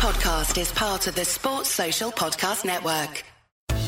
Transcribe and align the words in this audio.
podcast 0.00 0.58
is 0.58 0.72
part 0.72 1.06
of 1.08 1.14
the 1.14 1.26
Sports 1.26 1.68
Social 1.68 2.10
Podcast 2.10 2.64
Network. 2.64 3.22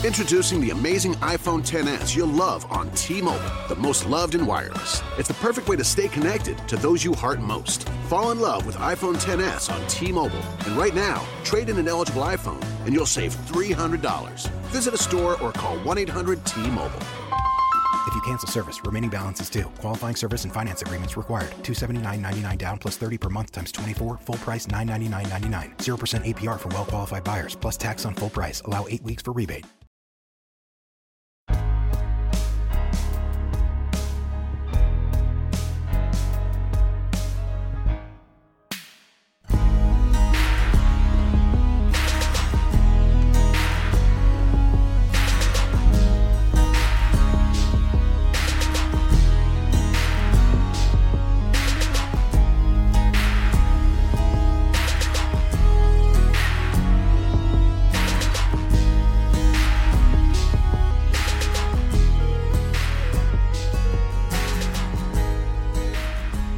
Introducing 0.04 0.60
the 0.60 0.68
amazing 0.68 1.14
iPhone 1.14 1.66
10s 1.66 2.14
you'll 2.14 2.26
love 2.26 2.70
on 2.70 2.90
T-Mobile, 2.90 3.50
the 3.66 3.76
most 3.76 4.04
loved 4.04 4.34
in 4.34 4.44
wireless. 4.44 5.02
It's 5.16 5.28
the 5.28 5.34
perfect 5.34 5.70
way 5.70 5.76
to 5.76 5.84
stay 5.84 6.08
connected 6.08 6.58
to 6.68 6.76
those 6.76 7.02
you 7.02 7.14
heart 7.14 7.40
most. 7.40 7.88
Fall 8.10 8.30
in 8.30 8.40
love 8.40 8.66
with 8.66 8.76
iPhone 8.76 9.16
10s 9.24 9.72
on 9.72 9.86
T-Mobile, 9.88 10.42
and 10.66 10.76
right 10.76 10.94
now, 10.94 11.24
trade 11.44 11.70
in 11.70 11.78
an 11.78 11.88
eligible 11.88 12.22
iPhone 12.24 12.62
and 12.84 12.92
you'll 12.92 13.06
save 13.06 13.34
$300. 13.46 14.50
Visit 14.66 14.92
a 14.92 14.98
store 14.98 15.40
or 15.40 15.50
call 15.50 15.78
1-800-T-Mobile. 15.78 17.00
If 17.00 17.40
you 17.40 17.51
cancel 18.22 18.48
service, 18.48 18.82
remaining 18.84 19.10
balance 19.10 19.40
is 19.40 19.48
due. 19.48 19.70
Qualifying 19.80 20.16
service 20.16 20.42
and 20.42 20.52
finance 20.52 20.82
agreements 20.82 21.16
required. 21.16 21.52
279.99 21.62 22.58
down 22.58 22.78
plus 22.78 22.96
30 22.96 23.18
per 23.18 23.28
month 23.28 23.52
times 23.52 23.70
24. 23.70 24.18
Full 24.18 24.34
price 24.36 24.66
999.99. 24.66 25.76
0% 25.78 26.34
APR 26.34 26.58
for 26.58 26.68
well 26.70 26.84
qualified 26.84 27.22
buyers 27.22 27.54
plus 27.54 27.76
tax 27.76 28.04
on 28.04 28.14
full 28.16 28.30
price. 28.30 28.60
Allow 28.64 28.86
8 28.88 29.02
weeks 29.04 29.22
for 29.22 29.32
rebate. 29.32 29.66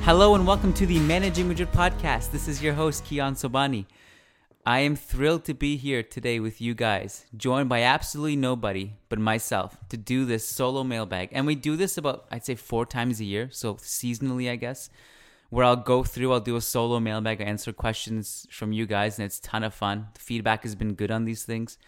Hello 0.04 0.34
and 0.34 0.46
welcome 0.46 0.74
to 0.74 0.84
the 0.84 0.98
Managing 0.98 1.48
Madrid 1.48 1.72
podcast. 1.72 2.30
This 2.30 2.46
is 2.46 2.62
your 2.62 2.74
host, 2.74 3.06
Kiyan 3.06 3.32
Sobhani. 3.32 3.86
I 4.66 4.80
am 4.80 4.96
thrilled 4.96 5.46
to 5.46 5.54
be 5.54 5.78
here 5.78 6.02
today 6.02 6.40
with 6.40 6.60
you 6.60 6.74
guys, 6.74 7.24
joined 7.34 7.70
by 7.70 7.80
absolutely 7.80 8.36
nobody 8.36 8.92
but 9.08 9.18
myself 9.18 9.78
to 9.88 9.96
do 9.96 10.26
this 10.26 10.46
solo 10.46 10.84
mailbag. 10.84 11.30
And 11.32 11.46
we 11.46 11.54
do 11.54 11.74
this 11.74 11.96
about, 11.96 12.26
I'd 12.30 12.44
say, 12.44 12.54
four 12.54 12.84
times 12.84 13.18
a 13.18 13.24
year, 13.24 13.48
so 13.50 13.76
seasonally, 13.76 14.50
I 14.50 14.56
guess, 14.56 14.90
where 15.48 15.64
I'll 15.64 15.74
go 15.74 16.04
through, 16.04 16.34
I'll 16.34 16.40
do 16.40 16.56
a 16.56 16.60
solo 16.60 17.00
mailbag, 17.00 17.40
I 17.40 17.44
answer 17.44 17.72
questions 17.72 18.46
from 18.50 18.72
you 18.72 18.84
guys, 18.84 19.18
and 19.18 19.24
it's 19.24 19.40
ton 19.40 19.64
of 19.64 19.72
fun. 19.72 20.08
The 20.12 20.20
feedback 20.20 20.64
has 20.64 20.74
been 20.74 20.92
good 20.92 21.10
on 21.10 21.24
these 21.24 21.44
things. 21.44 21.78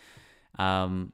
Um, 0.59 1.13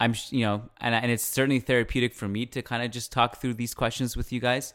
I'm, 0.00 0.16
you 0.30 0.44
know, 0.44 0.70
and, 0.80 0.92
and 0.92 1.08
it's 1.08 1.24
certainly 1.24 1.60
therapeutic 1.60 2.14
for 2.14 2.26
me 2.26 2.46
to 2.46 2.62
kind 2.62 2.82
of 2.82 2.90
just 2.90 3.12
talk 3.12 3.40
through 3.40 3.54
these 3.54 3.74
questions 3.74 4.16
with 4.16 4.32
you 4.32 4.40
guys 4.40 4.74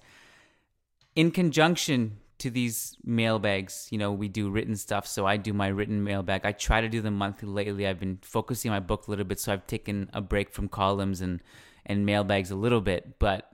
in 1.15 1.31
conjunction 1.31 2.17
to 2.41 2.49
these 2.49 2.97
mailbags, 3.03 3.87
you 3.91 3.99
know, 3.99 4.11
we 4.11 4.27
do 4.27 4.49
written 4.49 4.75
stuff. 4.75 5.05
So 5.05 5.27
I 5.27 5.37
do 5.37 5.53
my 5.53 5.67
written 5.67 6.03
mailbag. 6.03 6.41
I 6.43 6.53
try 6.53 6.81
to 6.81 6.89
do 6.89 6.99
them 6.99 7.15
monthly 7.15 7.47
lately. 7.47 7.85
I've 7.87 7.99
been 7.99 8.17
focusing 8.23 8.71
my 8.71 8.79
book 8.79 9.07
a 9.07 9.11
little 9.11 9.25
bit, 9.25 9.39
so 9.39 9.53
I've 9.53 9.67
taken 9.67 10.09
a 10.13 10.21
break 10.21 10.51
from 10.51 10.67
columns 10.67 11.21
and 11.21 11.41
and 11.85 12.05
mailbags 12.05 12.49
a 12.51 12.55
little 12.55 12.81
bit. 12.81 13.19
But 13.19 13.51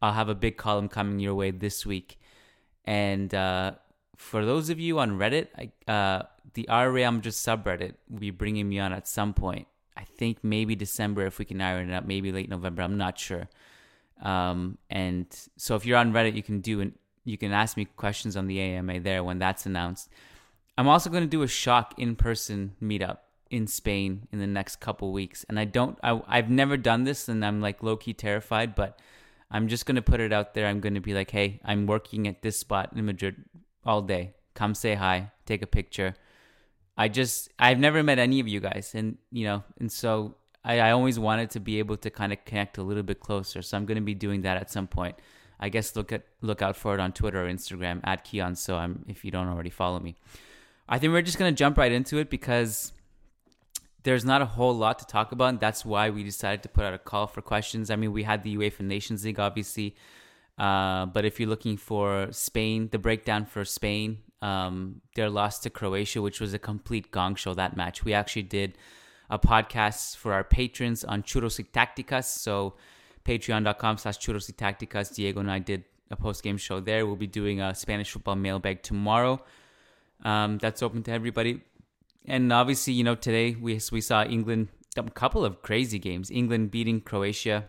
I'll 0.00 0.12
have 0.12 0.28
a 0.28 0.34
big 0.34 0.56
column 0.56 0.88
coming 0.88 1.18
your 1.18 1.34
way 1.34 1.50
this 1.50 1.84
week. 1.84 2.20
And 2.84 3.34
uh, 3.34 3.72
for 4.16 4.44
those 4.44 4.70
of 4.70 4.78
you 4.78 5.00
on 5.00 5.18
Reddit, 5.18 5.48
I, 5.56 5.90
uh, 5.90 6.22
the 6.54 6.66
just 7.20 7.44
subreddit 7.44 7.94
will 8.08 8.20
be 8.20 8.30
bringing 8.30 8.68
me 8.68 8.78
on 8.78 8.92
at 8.92 9.08
some 9.08 9.34
point. 9.34 9.66
I 9.96 10.04
think 10.04 10.38
maybe 10.44 10.76
December 10.76 11.26
if 11.26 11.40
we 11.40 11.44
can 11.44 11.60
iron 11.60 11.90
it 11.90 11.94
up. 11.94 12.06
Maybe 12.06 12.30
late 12.30 12.48
November. 12.48 12.82
I'm 12.82 12.96
not 12.96 13.18
sure. 13.18 13.48
Um, 14.22 14.78
and 14.90 15.26
so 15.56 15.74
if 15.74 15.84
you're 15.84 15.98
on 15.98 16.12
Reddit, 16.12 16.34
you 16.34 16.42
can 16.42 16.60
do 16.60 16.80
and 16.80 16.92
you 17.28 17.36
can 17.36 17.52
ask 17.52 17.76
me 17.76 17.84
questions 17.84 18.36
on 18.36 18.46
the 18.46 18.58
AMA 18.58 19.00
there 19.00 19.22
when 19.22 19.38
that's 19.38 19.66
announced. 19.66 20.08
I'm 20.78 20.88
also 20.88 21.10
going 21.10 21.24
to 21.24 21.28
do 21.28 21.42
a 21.42 21.48
shock 21.48 21.94
in-person 21.98 22.76
meetup 22.82 23.18
in 23.50 23.66
Spain 23.66 24.26
in 24.32 24.38
the 24.38 24.46
next 24.46 24.76
couple 24.76 25.12
weeks, 25.12 25.44
and 25.48 25.58
I 25.58 25.64
don't, 25.64 25.98
I, 26.02 26.20
I've 26.26 26.48
never 26.48 26.76
done 26.76 27.04
this, 27.04 27.28
and 27.28 27.44
I'm 27.44 27.60
like 27.60 27.82
low 27.82 27.96
key 27.96 28.14
terrified, 28.14 28.74
but 28.74 28.98
I'm 29.50 29.68
just 29.68 29.84
going 29.84 29.96
to 29.96 30.02
put 30.02 30.20
it 30.20 30.32
out 30.32 30.54
there. 30.54 30.66
I'm 30.66 30.80
going 30.80 30.94
to 30.94 31.00
be 31.00 31.14
like, 31.14 31.30
hey, 31.30 31.60
I'm 31.64 31.86
working 31.86 32.26
at 32.28 32.42
this 32.42 32.58
spot 32.58 32.92
in 32.94 33.04
Madrid 33.04 33.36
all 33.84 34.02
day. 34.02 34.34
Come 34.54 34.74
say 34.74 34.94
hi, 34.94 35.32
take 35.46 35.62
a 35.62 35.66
picture. 35.66 36.14
I 36.96 37.08
just, 37.08 37.50
I've 37.58 37.78
never 37.78 38.02
met 38.02 38.18
any 38.18 38.40
of 38.40 38.48
you 38.48 38.60
guys, 38.60 38.92
and 38.94 39.18
you 39.30 39.44
know, 39.44 39.64
and 39.78 39.92
so 39.92 40.36
I, 40.64 40.80
I 40.80 40.90
always 40.92 41.18
wanted 41.18 41.50
to 41.50 41.60
be 41.60 41.78
able 41.78 41.98
to 41.98 42.10
kind 42.10 42.32
of 42.32 42.44
connect 42.44 42.78
a 42.78 42.82
little 42.82 43.02
bit 43.02 43.20
closer. 43.20 43.60
So 43.62 43.76
I'm 43.76 43.86
going 43.86 43.96
to 43.96 44.02
be 44.02 44.14
doing 44.14 44.42
that 44.42 44.56
at 44.56 44.70
some 44.70 44.86
point. 44.86 45.16
I 45.60 45.68
guess 45.68 45.96
look 45.96 46.12
at 46.12 46.22
look 46.40 46.62
out 46.62 46.76
for 46.76 46.94
it 46.94 47.00
on 47.00 47.12
Twitter 47.12 47.44
or 47.44 47.48
Instagram 47.48 48.00
at 48.04 48.24
Kiyan. 48.24 48.56
So 48.56 48.76
I'm 48.76 49.04
if 49.08 49.24
you 49.24 49.30
don't 49.30 49.48
already 49.48 49.70
follow 49.70 50.00
me. 50.00 50.16
I 50.88 50.98
think 50.98 51.12
we're 51.12 51.22
just 51.22 51.38
to 51.38 51.52
jump 51.52 51.76
right 51.76 51.92
into 51.92 52.18
it 52.18 52.30
because 52.30 52.92
there's 54.04 54.24
not 54.24 54.40
a 54.40 54.46
whole 54.46 54.74
lot 54.74 54.98
to 55.00 55.06
talk 55.06 55.32
about. 55.32 55.48
and 55.48 55.60
that's 55.60 55.84
why 55.84 56.08
we 56.08 56.22
decided 56.24 56.62
to 56.62 56.68
put 56.68 56.84
out 56.84 56.94
a 56.94 56.98
call 56.98 57.26
for 57.26 57.42
questions. 57.42 57.90
I 57.90 57.96
mean, 57.96 58.12
we 58.12 58.22
had 58.22 58.42
the 58.42 58.56
UEFA 58.56 58.80
Nations 58.80 59.24
League, 59.24 59.38
obviously. 59.38 59.96
Uh, 60.56 61.06
but 61.06 61.24
if 61.24 61.38
you're 61.38 61.48
looking 61.48 61.76
for 61.76 62.28
Spain, 62.30 62.88
the 62.90 62.98
breakdown 62.98 63.44
for 63.44 63.64
Spain, 63.64 64.18
um, 64.40 65.02
their 65.14 65.28
loss 65.28 65.58
to 65.60 65.70
Croatia, 65.70 66.22
which 66.22 66.40
was 66.40 66.54
a 66.54 66.58
complete 66.58 67.10
gong 67.10 67.34
show, 67.34 67.54
that 67.54 67.76
match. 67.76 68.04
We 68.04 68.14
actually 68.14 68.42
did 68.42 68.78
a 69.30 69.38
podcast 69.38 70.16
for 70.16 70.32
our 70.32 70.44
patrons 70.44 71.04
on 71.04 71.22
Churros 71.22 71.58
y 71.58 71.66
Tacticas. 71.72 72.24
So 72.24 72.74
patreon.com 73.28 73.98
slash 73.98 74.18
Churros 74.18 74.48
y 74.48 74.54
Tacticas. 74.56 75.14
Diego 75.14 75.40
and 75.40 75.50
I 75.50 75.58
did 75.58 75.84
a 76.10 76.16
post-game 76.16 76.56
show 76.56 76.80
there. 76.80 77.04
We'll 77.06 77.16
be 77.16 77.26
doing 77.26 77.60
a 77.60 77.74
Spanish 77.74 78.10
football 78.10 78.36
mailbag 78.36 78.82
tomorrow. 78.82 79.42
Um, 80.24 80.56
that's 80.58 80.82
open 80.82 81.02
to 81.04 81.12
everybody. 81.12 81.60
And 82.26 82.52
obviously, 82.52 82.94
you 82.94 83.04
know, 83.04 83.14
today 83.14 83.54
we, 83.54 83.78
we 83.92 84.00
saw 84.00 84.24
England, 84.24 84.68
a 84.96 85.02
couple 85.02 85.44
of 85.44 85.60
crazy 85.62 85.98
games. 85.98 86.30
England 86.30 86.70
beating 86.70 87.02
Croatia. 87.02 87.68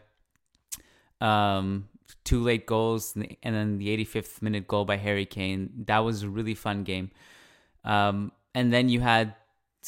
Um, 1.19 1.89
two 2.23 2.41
late 2.41 2.65
goals 2.65 3.15
and 3.15 3.55
then 3.55 3.77
the 3.77 3.87
85th 3.97 4.41
minute 4.41 4.67
goal 4.67 4.85
by 4.85 4.95
Harry 4.95 5.25
Kane. 5.25 5.69
That 5.85 5.99
was 5.99 6.23
a 6.23 6.29
really 6.29 6.55
fun 6.55 6.83
game. 6.83 7.11
Um, 7.83 8.31
and 8.55 8.71
then 8.71 8.87
you 8.87 9.01
had 9.01 9.35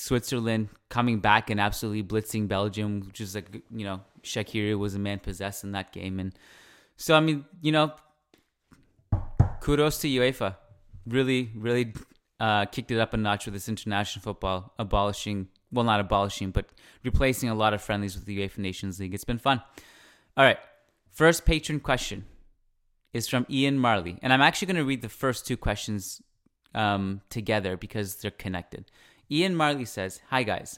Switzerland 0.02 0.70
coming 0.90 1.20
back 1.20 1.52
and 1.52 1.60
absolutely 1.60 2.02
blitzing 2.02 2.48
Belgium, 2.48 3.02
which 3.02 3.22
is 3.22 3.36
like 3.36 3.62
you 3.70 3.86
know 3.86 4.02
Shaqiri 4.24 4.78
was 4.78 4.96
a 4.96 5.00
man 5.00 5.20
possessed 5.20 5.64
in 5.64 5.74
that 5.74 5.92
game, 5.94 6.20
and 6.20 6.34
so 6.98 7.16
I 7.16 7.20
mean 7.20 7.46
you 7.62 7.72
know 7.72 7.94
kudos 9.60 10.00
to 10.00 10.08
UEFA, 10.08 10.56
really 11.06 11.52
really 11.56 11.94
uh, 12.40 12.66
kicked 12.66 12.90
it 12.90 13.00
up 13.00 13.14
a 13.14 13.18
notch 13.18 13.46
with 13.46 13.54
this 13.54 13.70
international 13.70 14.24
football, 14.24 14.74
abolishing 14.80 15.50
well 15.72 15.86
not 15.86 16.00
abolishing 16.00 16.50
but 16.50 16.66
replacing 17.04 17.50
a 17.50 17.56
lot 17.56 17.76
of 17.76 17.82
friendlies 17.82 18.16
with 18.16 18.26
the 18.26 18.40
UEFA 18.40 18.58
Nations 18.58 19.00
League. 19.00 19.14
It's 19.14 19.24
been 19.24 19.38
fun. 19.38 19.62
All 20.36 20.44
right, 20.44 20.58
first 21.12 21.46
patron 21.46 21.80
question 21.80 22.26
is 23.14 23.28
from 23.28 23.46
Ian 23.52 23.78
Marley, 23.78 24.18
and 24.24 24.34
I'm 24.34 24.42
actually 24.42 24.66
going 24.66 24.78
to 24.78 24.86
read 24.86 25.04
the 25.04 25.10
first 25.10 25.46
two 25.46 25.58
questions 25.58 26.24
um, 26.74 27.22
together 27.30 27.78
because 27.78 28.16
they're 28.16 28.32
connected. 28.32 28.86
Ian 29.32 29.56
Marley 29.56 29.86
says, 29.86 30.20
Hi 30.30 30.44
guys. 30.44 30.78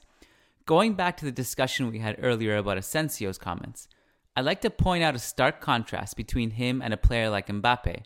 Going 0.66 0.94
back 0.94 1.18
to 1.18 1.26
the 1.26 1.32
discussion 1.32 1.90
we 1.90 2.00
had 2.00 2.18
earlier 2.22 2.56
about 2.56 2.78
Asensio's 2.78 3.40
comments, 3.40 3.88
I'd 4.36 4.46
like 4.46 4.62
to 4.62 4.70
point 4.70 5.04
out 5.04 5.16
a 5.16 5.20
stark 5.20 5.60
contrast 5.60 6.16
between 6.16 6.52
him 6.52 6.80
and 6.82 6.94
a 6.94 6.98
player 6.98 7.30
like 7.30 7.48
Mbappe. 7.48 8.04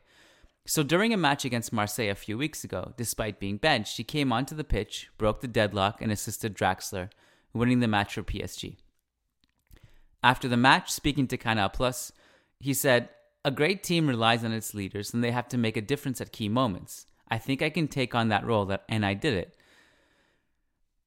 So 0.65 0.83
during 0.83 1.13
a 1.13 1.17
match 1.17 1.43
against 1.43 1.73
Marseille 1.73 2.09
a 2.09 2.15
few 2.15 2.37
weeks 2.37 2.63
ago, 2.63 2.93
despite 2.95 3.41
being 3.41 3.57
benched, 3.57 3.97
he 3.97 4.03
came 4.05 4.31
onto 4.31 4.55
the 4.55 4.63
pitch, 4.63 5.09
broke 5.17 5.41
the 5.41 5.47
deadlock, 5.47 6.01
and 6.01 6.11
assisted 6.11 6.55
Draxler, 6.55 7.09
winning 7.53 7.81
the 7.81 7.87
match 7.87 8.13
for 8.13 8.23
PSG. 8.23 8.77
After 10.23 10.47
the 10.47 10.57
match, 10.57 10.91
speaking 10.91 11.27
to 11.27 11.37
Canal 11.37 11.69
Plus, 11.69 12.13
he 12.59 12.73
said, 12.73 13.09
A 13.43 13.51
great 13.51 13.83
team 13.83 14.07
relies 14.07 14.45
on 14.45 14.53
its 14.53 14.73
leaders 14.73 15.13
and 15.13 15.21
they 15.21 15.31
have 15.31 15.49
to 15.49 15.57
make 15.57 15.75
a 15.75 15.81
difference 15.81 16.21
at 16.21 16.31
key 16.31 16.47
moments. 16.47 17.05
I 17.29 17.37
think 17.37 17.61
I 17.61 17.69
can 17.69 17.89
take 17.89 18.15
on 18.15 18.29
that 18.29 18.45
role 18.45 18.65
that, 18.65 18.83
and 18.87 19.05
I 19.05 19.13
did 19.13 19.33
it. 19.33 19.56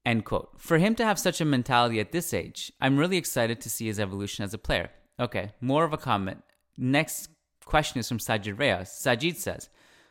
End 0.05 0.25
quote. 0.25 0.49
For 0.57 0.77
him 0.79 0.95
to 0.95 1.05
have 1.05 1.19
such 1.19 1.41
a 1.41 1.45
mentality 1.45 1.99
at 1.99 2.11
this 2.11 2.33
age, 2.33 2.71
I'm 2.81 2.97
really 2.97 3.17
excited 3.17 3.61
to 3.61 3.69
see 3.69 3.87
his 3.87 3.99
evolution 3.99 4.43
as 4.43 4.53
a 4.53 4.57
player. 4.57 4.89
Okay, 5.19 5.51
more 5.61 5.83
of 5.83 5.93
a 5.93 5.97
comment. 5.97 6.43
Next 6.77 7.29
question 7.65 7.99
is 7.99 8.07
from 8.07 8.17
Sajid 8.17 8.57
Reyes. 8.57 8.89
Sajid 8.89 9.35
says, 9.35 9.69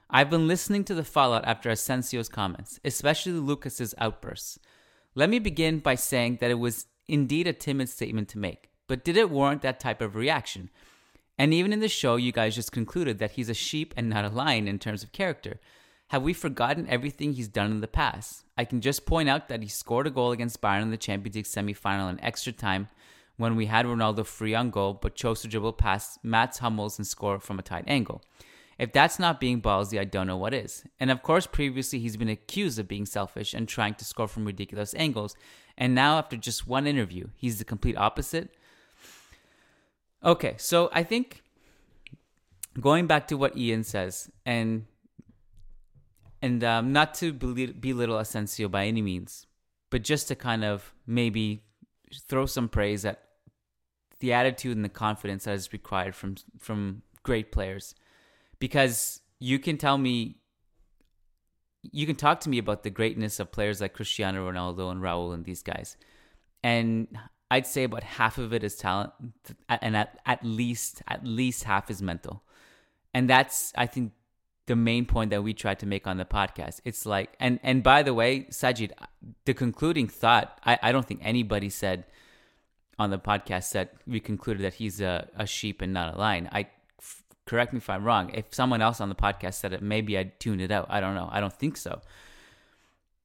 I've 0.09 0.31
been 0.31 0.49
listening 0.49 0.85
to 0.85 0.95
the 0.95 1.05
fallout 1.05 1.45
after 1.45 1.71
Asensio's 1.71 2.29
comments, 2.29 2.79
especially 2.85 3.33
Lucas's 3.33 3.95
outbursts. 3.99 4.59
Let 5.15 5.31
me 5.31 5.39
begin 5.39 5.81
by 5.81 5.97
saying 5.97 6.39
that 6.41 6.51
it 6.51 6.59
was 6.59 6.87
indeed 7.09 7.49
a 7.49 7.53
timid 7.53 7.89
statement 7.89 8.29
to 8.29 8.39
make, 8.39 8.71
but 8.87 9.05
did 9.05 9.17
it 9.17 9.31
warrant 9.31 9.63
that 9.63 9.81
type 9.81 10.01
of 10.01 10.15
reaction? 10.15 10.71
And 11.39 11.53
even 11.55 11.73
in 11.73 11.81
the 11.81 11.89
show, 11.89 12.17
you 12.17 12.33
guys 12.33 12.55
just 12.55 12.71
concluded 12.71 13.19
that 13.19 13.33
he's 13.33 13.49
a 13.49 13.55
sheep 13.55 13.95
and 13.97 14.09
not 14.09 14.25
a 14.25 14.29
lion 14.29 14.69
in 14.69 14.79
terms 14.79 15.03
of 15.03 15.11
character. 15.11 15.59
Have 16.11 16.25
we 16.25 16.33
forgotten 16.33 16.89
everything 16.89 17.35
he's 17.35 17.47
done 17.47 17.71
in 17.71 17.81
the 17.83 17.87
past? 17.87 18.45
I 18.59 18.65
can 18.65 18.81
just 18.81 19.07
point 19.07 19.29
out 19.29 19.47
that 19.47 19.63
he 19.63 19.69
scored 19.69 20.09
a 20.09 20.11
goal 20.11 20.33
against 20.33 20.61
Bayern 20.61 20.83
in 20.83 20.91
the 20.91 20.97
Champions 20.97 21.37
League 21.37 21.45
semifinal 21.45 22.11
in 22.11 22.21
extra 22.21 22.53
time 22.53 22.89
when 23.37 23.55
we 23.55 23.67
had 23.67 23.87
Ronaldo 23.87 24.27
free 24.27 24.53
on 24.53 24.71
goal, 24.71 24.99
but 25.01 25.15
chose 25.15 25.41
to 25.43 25.49
dribble 25.49 25.75
past 25.75 26.19
Mats 26.25 26.59
Hummels 26.59 26.99
and 26.99 27.07
score 27.07 27.39
from 27.39 27.61
a 27.61 27.63
tight 27.63 27.85
angle. 27.87 28.23
If 28.77 28.93
that's 28.93 29.21
not 29.21 29.39
being 29.39 29.63
ballsy, 29.63 30.01
I 30.01 30.05
don't 30.05 30.27
know 30.27 30.37
what 30.37 30.53
is. 30.53 30.83
And 30.99 31.13
of 31.13 31.23
course, 31.23 31.47
previously 31.47 32.01
he's 32.01 32.17
been 32.17 32.29
accused 32.29 32.81
of 32.81 32.89
being 32.89 33.07
selfish 33.07 33.55
and 33.55 33.69
trying 33.69 33.95
to 33.95 34.05
score 34.05 34.27
from 34.27 34.45
ridiculous 34.45 34.95
angles. 34.95 35.37
And 35.79 35.95
now, 35.95 36.19
after 36.19 36.37
just 36.37 36.67
one 36.67 36.89
interview, 36.89 37.29
he's 37.37 37.59
the 37.59 37.65
complete 37.65 37.97
opposite. 37.97 38.49
Okay, 40.25 40.57
so 40.57 40.91
I 40.93 41.05
think 41.05 41.45
going 42.81 43.07
back 43.07 43.29
to 43.29 43.37
what 43.37 43.57
Ian 43.57 43.85
says, 43.85 44.29
and 44.45 44.87
and 46.43 46.65
um, 46.65 46.93
not 46.93 47.15
to 47.15 47.33
belittle 47.33 48.19
Asensio 48.19 48.69
by 48.69 48.87
any 48.87 49.03
means, 49.03 49.47
but 49.91 50.03
just 50.03 50.29
to 50.29 50.35
kind 50.35 50.65
of 50.65 50.95
maybe 51.07 51.63
throw 52.29 52.47
some 52.47 52.69
praise 52.69 53.05
at 53.05 53.23
the 54.21 54.33
attitude 54.33 54.77
and 54.77 54.85
the 54.85 54.91
confidence 54.91 55.45
that 55.45 55.55
is 55.55 55.73
required 55.73 56.15
from 56.15 56.37
from 56.59 57.03
great 57.23 57.53
players, 57.53 57.95
because 58.59 59.21
you 59.39 59.59
can 59.59 59.77
tell 59.77 59.99
me, 59.99 60.37
you 61.83 62.07
can 62.07 62.17
talk 62.17 62.41
to 62.41 62.49
me 62.49 62.59
about 62.59 62.83
the 62.83 62.91
greatness 62.91 63.41
of 63.41 63.53
players 63.53 63.81
like 63.81 63.95
Cristiano 63.95 64.51
Ronaldo 64.51 64.91
and 64.91 65.03
Raul 65.03 65.35
and 65.35 65.45
these 65.45 65.63
guys, 65.63 65.97
and 66.63 67.09
I'd 67.51 67.67
say 67.67 67.85
about 67.85 68.03
half 68.03 68.39
of 68.39 68.53
it 68.53 68.63
is 68.63 68.77
talent, 68.77 69.13
and 69.69 69.97
at, 69.97 70.19
at 70.25 70.45
least 70.45 71.03
at 71.09 71.25
least 71.25 71.65
half 71.65 71.91
is 71.91 72.01
mental, 72.01 72.43
and 73.13 73.29
that's 73.29 73.73
I 73.77 73.87
think 73.87 74.13
the 74.71 74.77
main 74.77 75.05
point 75.05 75.31
that 75.31 75.43
we 75.43 75.53
tried 75.53 75.81
to 75.81 75.87
make 75.87 76.07
on 76.07 76.17
the 76.17 76.25
podcast. 76.25 76.81
It's 76.85 77.05
like, 77.05 77.35
and 77.41 77.59
and 77.65 77.83
by 77.83 78.05
the 78.05 78.15
way, 78.15 78.47
Sajid, 78.51 78.93
the 79.45 79.53
concluding 79.53 80.07
thought, 80.07 80.61
I, 80.65 80.79
I 80.81 80.93
don't 80.93 81.05
think 81.05 81.21
anybody 81.25 81.69
said 81.69 82.05
on 82.97 83.11
the 83.11 83.19
podcast 83.19 83.73
that 83.73 83.95
we 84.07 84.21
concluded 84.21 84.63
that 84.63 84.75
he's 84.75 85.01
a, 85.01 85.29
a 85.37 85.45
sheep 85.45 85.83
and 85.83 85.93
not 85.93 86.15
a 86.15 86.17
lion. 86.17 86.49
I 86.53 86.69
f- 87.01 87.25
correct 87.47 87.73
me 87.73 87.79
if 87.79 87.91
I'm 87.91 88.05
wrong. 88.05 88.31
If 88.33 88.55
someone 88.55 88.81
else 88.81 89.01
on 89.01 89.09
the 89.09 89.17
podcast 89.17 89.55
said 89.55 89.73
it, 89.73 89.83
maybe 89.83 90.17
I'd 90.17 90.39
tune 90.39 90.61
it 90.61 90.71
out. 90.71 90.87
I 90.89 91.01
don't 91.01 91.17
know. 91.17 91.29
I 91.33 91.41
don't 91.41 91.53
think 91.53 91.77
so. 91.77 92.01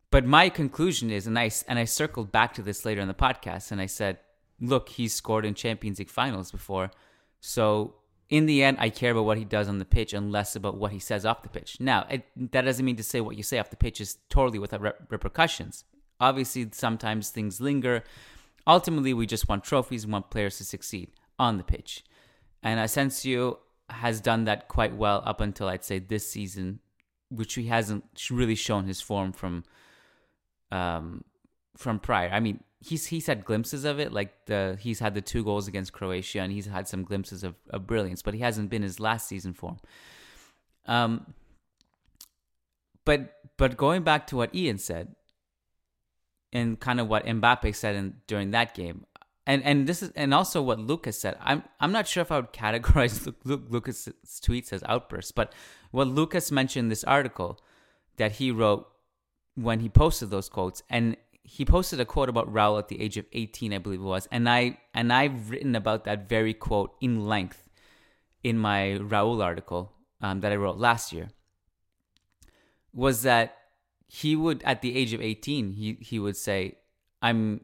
But 0.09 0.25
my 0.25 0.50
conclusion 0.50 1.12
is, 1.12 1.27
and 1.27 1.38
I 1.38 1.51
and 1.68 1.77
I 1.77 1.86
circled 1.86 2.31
back 2.31 2.56
to 2.56 2.63
this 2.63 2.86
later 2.86 3.01
in 3.01 3.07
the 3.07 3.13
podcast, 3.13 3.71
and 3.71 3.80
I 3.80 3.86
said, 3.86 4.18
look, 4.59 4.89
he's 4.89 5.13
scored 5.13 5.45
in 5.45 5.53
Champions 5.53 6.00
League 6.00 6.09
finals 6.09 6.51
before, 6.51 6.89
so 7.39 7.94
in 8.30 8.45
the 8.48 8.63
end, 8.63 8.77
I 8.80 8.89
care 8.89 9.12
about 9.12 9.25
what 9.25 9.38
he 9.38 9.45
does 9.45 9.68
on 9.68 9.77
the 9.77 9.86
pitch 9.86 10.13
and 10.13 10.31
less 10.31 10.56
about 10.56 10.77
what 10.77 10.92
he 10.92 11.00
says 11.00 11.25
off 11.25 11.44
the 11.44 11.50
pitch. 11.50 11.77
Now, 11.80 12.07
it, 12.10 12.25
that 12.51 12.62
doesn't 12.62 12.86
mean 12.86 12.95
to 12.95 13.04
say 13.04 13.22
what 13.22 13.38
you 13.38 13.44
say 13.44 13.60
off 13.60 13.69
the 13.69 13.75
pitch 13.75 14.01
is 14.01 14.18
totally 14.30 14.60
without 14.60 14.81
re- 14.81 14.94
repercussions. 15.10 15.83
Obviously, 16.19 16.68
sometimes 16.72 17.30
things 17.30 17.62
linger. 17.62 18.04
Ultimately, 18.66 19.13
we 19.13 19.27
just 19.27 19.48
want 19.48 19.63
trophies 19.63 20.06
and 20.06 20.13
want 20.13 20.31
players 20.31 20.57
to 20.57 20.63
succeed 20.63 21.12
on 21.38 21.57
the 21.57 21.63
pitch. 21.63 22.04
And 22.63 22.80
Asensio 22.80 23.60
has 23.89 24.22
done 24.22 24.45
that 24.45 24.68
quite 24.68 24.95
well 24.95 25.21
up 25.25 25.39
until 25.39 25.68
I'd 25.68 25.83
say 25.83 26.00
this 26.00 26.28
season, 26.28 26.80
which 27.30 27.54
he 27.54 27.68
hasn't 27.68 28.06
really 28.31 28.56
shown 28.56 28.86
his 28.86 29.01
form 29.01 29.33
from 29.33 29.66
um, 30.71 31.24
from 31.75 32.00
prior. 32.00 32.30
I 32.30 32.39
mean, 32.39 32.63
he's 32.80 33.07
he's 33.07 33.27
had 33.27 33.45
glimpses 33.45 33.86
of 33.86 34.00
it. 34.00 34.12
Like 34.12 34.45
the 34.45 34.77
he's 34.80 35.00
had 35.00 35.13
the 35.13 35.22
two 35.22 35.44
goals 35.44 35.68
against 35.68 35.94
Croatia, 35.94 36.39
and 36.39 36.51
he's 36.51 36.66
had 36.66 36.88
some 36.88 37.04
glimpses 37.04 37.44
of, 37.44 37.56
of 37.69 37.88
brilliance, 37.88 38.22
but 38.22 38.33
he 38.33 38.39
hasn't 38.42 38.69
been 38.69 38.81
his 38.81 39.00
last 39.00 39.27
season 39.27 39.54
form. 39.54 39.77
Um, 40.88 41.33
but 43.04 43.33
but 43.57 43.77
going 43.77 44.04
back 44.04 44.27
to 44.27 44.36
what 44.36 44.54
Ian 44.54 44.77
said, 44.77 45.16
and 46.54 46.80
kind 46.80 47.00
of 47.00 47.07
what 47.07 47.25
Mbappe 47.25 47.75
said 47.75 47.95
in, 47.95 48.16
during 48.28 48.51
that 48.51 48.74
game, 48.74 49.06
and 49.48 49.63
and 49.63 49.88
this 49.88 50.04
is 50.04 50.12
and 50.16 50.33
also 50.33 50.62
what 50.62 50.80
Lucas 50.80 51.19
said. 51.19 51.38
I'm 51.42 51.63
I'm 51.80 51.92
not 51.92 52.07
sure 52.07 52.21
if 52.21 52.31
I 52.31 52.38
would 52.38 52.54
categorize 52.54 53.33
Lucas's 53.44 54.13
tweets 54.44 54.74
as 54.74 54.83
outbursts, 54.83 55.31
but 55.31 55.54
what 55.92 56.07
Lucas 56.07 56.51
mentioned 56.51 56.86
in 56.86 56.89
this 56.89 57.04
article 57.04 57.60
that 58.18 58.33
he 58.33 58.51
wrote 58.51 58.88
when 59.56 59.80
he 59.80 59.89
posted 59.89 60.30
those 60.30 60.50
quotes, 60.50 60.83
and 60.89 61.16
he 61.45 61.63
posted 61.63 62.00
a 62.00 62.06
quote 62.06 62.27
about 62.27 62.51
Raul 62.51 62.80
at 62.80 62.88
the 62.88 63.00
age 63.00 63.18
of 63.18 63.25
18, 63.31 63.71
I 63.71 63.77
believe 63.77 64.00
it 64.00 64.03
was, 64.03 64.27
and 64.31 64.50
I 64.50 64.80
and 64.95 65.13
I've 65.13 65.51
written 65.51 65.75
about 65.75 66.03
that 66.06 66.27
very 66.27 66.53
quote 66.53 66.95
in 67.00 67.27
length 67.27 67.69
in 68.44 68.57
my 68.57 68.97
Raul 69.00 69.44
article 69.44 69.94
um, 70.21 70.42
that 70.42 70.51
I 70.51 70.56
wrote 70.56 70.77
last 70.77 71.13
year. 71.13 71.30
Was 72.94 73.21
that 73.21 73.57
he 74.07 74.36
would 74.36 74.63
at 74.63 74.81
the 74.81 74.95
age 74.97 75.13
of 75.13 75.21
18 75.21 75.74
he 75.74 75.97
he 76.01 76.18
would 76.18 76.36
say, 76.36 76.80
"I'm 77.21 77.62